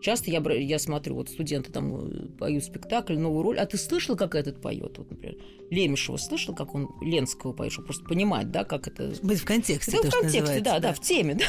[0.00, 4.16] часто я, я смотрю, вот студенты там э, поют спектакль, новую роль, а ты слышал,
[4.16, 4.98] как этот поет?
[4.98, 5.36] Вот, например,
[5.70, 9.92] Лемешева слышал, как он Ленского поет, чтобы просто понимать, да, как это Быть в контексте,
[9.92, 11.46] да, то, в контексте, называется, да, да, в теме, да.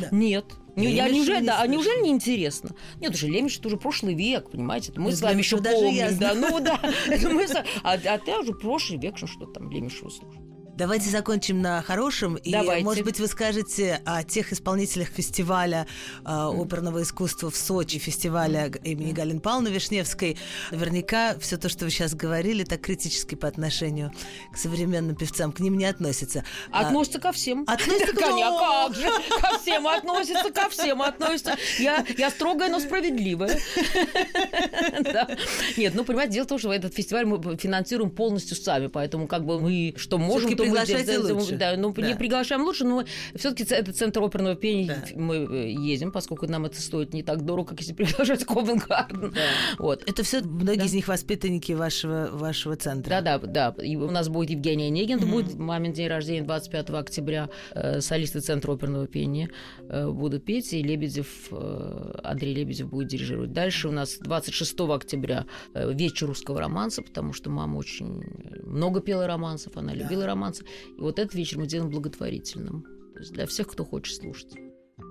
[0.00, 0.16] Да.
[0.16, 0.44] Нет.
[0.76, 2.74] Не- я, Лемешева неужели, не да, а неужели не интересно?
[3.00, 4.92] Нет, уже Лемеш это уже прошлый век, понимаете?
[4.92, 6.34] Это мы Ну, с вами еще я помним, да.
[6.34, 6.80] Ну да,
[7.82, 10.49] а, а ты уже прошлый век, что там Лемешева слушать.
[10.80, 12.36] Давайте закончим на хорошем.
[12.36, 12.82] И, Давайте.
[12.82, 15.86] может быть, вы скажете о тех исполнителях фестиваля
[16.24, 20.38] а, оперного искусства в Сочи, фестиваля имени Галины Павловны Вишневской.
[20.70, 24.10] Наверняка все то, что вы сейчас говорили, так критически по отношению
[24.54, 26.44] к современным певцам, к ним не относится.
[26.72, 27.64] А, Относится ко всем.
[27.66, 29.10] Относится к- Конечно, а как же?
[29.38, 31.58] Ко всем относится, ко всем относится.
[31.78, 33.60] Я, я строгая, но справедливая.
[35.76, 39.44] Нет, ну, понимаете, дело в том, что этот фестиваль мы финансируем полностью сами, поэтому как
[39.44, 41.56] бы мы что можем, то приглашайте лучше.
[41.56, 42.02] Да, ну, Да.
[42.06, 43.04] не приглашаем лучше, но
[43.34, 45.20] все-таки это центр оперного пения, Да.
[45.20, 49.34] мы э, едем, поскольку нам это стоит не так дорого, как если приглашать Ковен Гарден.
[49.78, 50.02] Вот.
[50.08, 50.84] Это все многие Да.
[50.84, 53.20] из них воспитанники вашего, вашего центра.
[53.20, 53.82] Да, да, да.
[53.82, 57.48] И у нас будет Евгения Онегин, это будет мамин день рождения 25 октября.
[57.74, 59.50] Э, солисты Центра оперного пения
[59.88, 63.52] э, будут петь, и Лебедев, э, Андрей Лебедев будет дирижировать.
[63.52, 68.22] Дальше у нас 26 октября э, вечер русского романса, потому что мама очень
[68.70, 70.64] много пела романсов, она любила романсы.
[70.96, 72.82] И вот этот вечер мы делаем благотворительным.
[73.14, 74.52] То есть для всех, кто хочет слушать.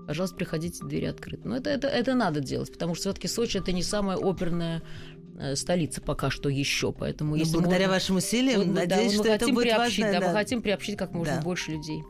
[0.07, 1.47] Пожалуйста, приходите, двери открыты.
[1.47, 4.81] Но это, это, это надо делать, потому что все-таки Сочи это не самая оперная
[5.39, 8.73] э, столица пока что еще, поэтому Но если Ну, благодаря можно- вашим усилиям, вот, ну,
[8.73, 10.19] да, надеюсь, мы что это хотим будет приобщить, важно.
[10.19, 11.41] да, мы хотим приобщить как можно Да.
[11.41, 12.03] больше людей.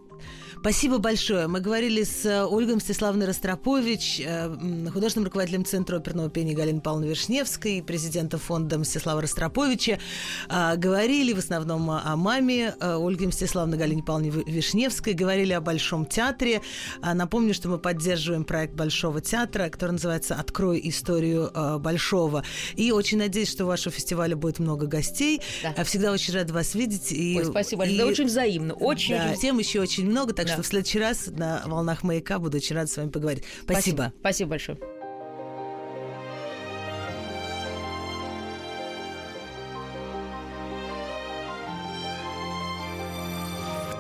[0.62, 1.48] Спасибо большое.
[1.48, 4.50] Мы говорили с э, Ольгой Мстиславной Ростропович, э,
[4.92, 10.00] художественным руководителем Центра оперного пения Галины Павловны Вишневской, президентом фонда Мстислава Ростроповича.
[10.50, 15.62] А, Говорили в основном о маме э, Ольги Мстиславны Галине Павловне Ви- Вишневской, говорили о
[15.62, 16.62] Большом театре.
[17.02, 22.44] А, Напомню, что мы поддерживаем проект Большого театра, который называется «Открой историю Большого».
[22.76, 25.40] И очень надеюсь, что у вашего фестиваля будет много гостей.
[25.64, 25.74] Да.
[25.78, 27.14] А Всегда очень рада вас видеть.
[27.14, 28.74] И, Ой, спасибо и- Да, очень взаимно.
[28.74, 30.54] Очень, да, очень тем еще очень много, так Да.
[30.54, 33.44] что в следующий раз на волнах маяка буду очень рада с вами поговорить.
[33.64, 34.14] Спасибо.
[34.20, 34.78] Спасибо большое.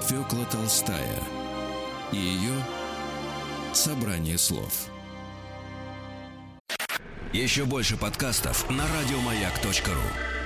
[0.08, 1.20] Фёкла Толстая
[2.12, 2.54] и ее
[3.74, 4.88] собрание слов.
[7.32, 10.39] Еще больше подкастов на радиомаяк.ру.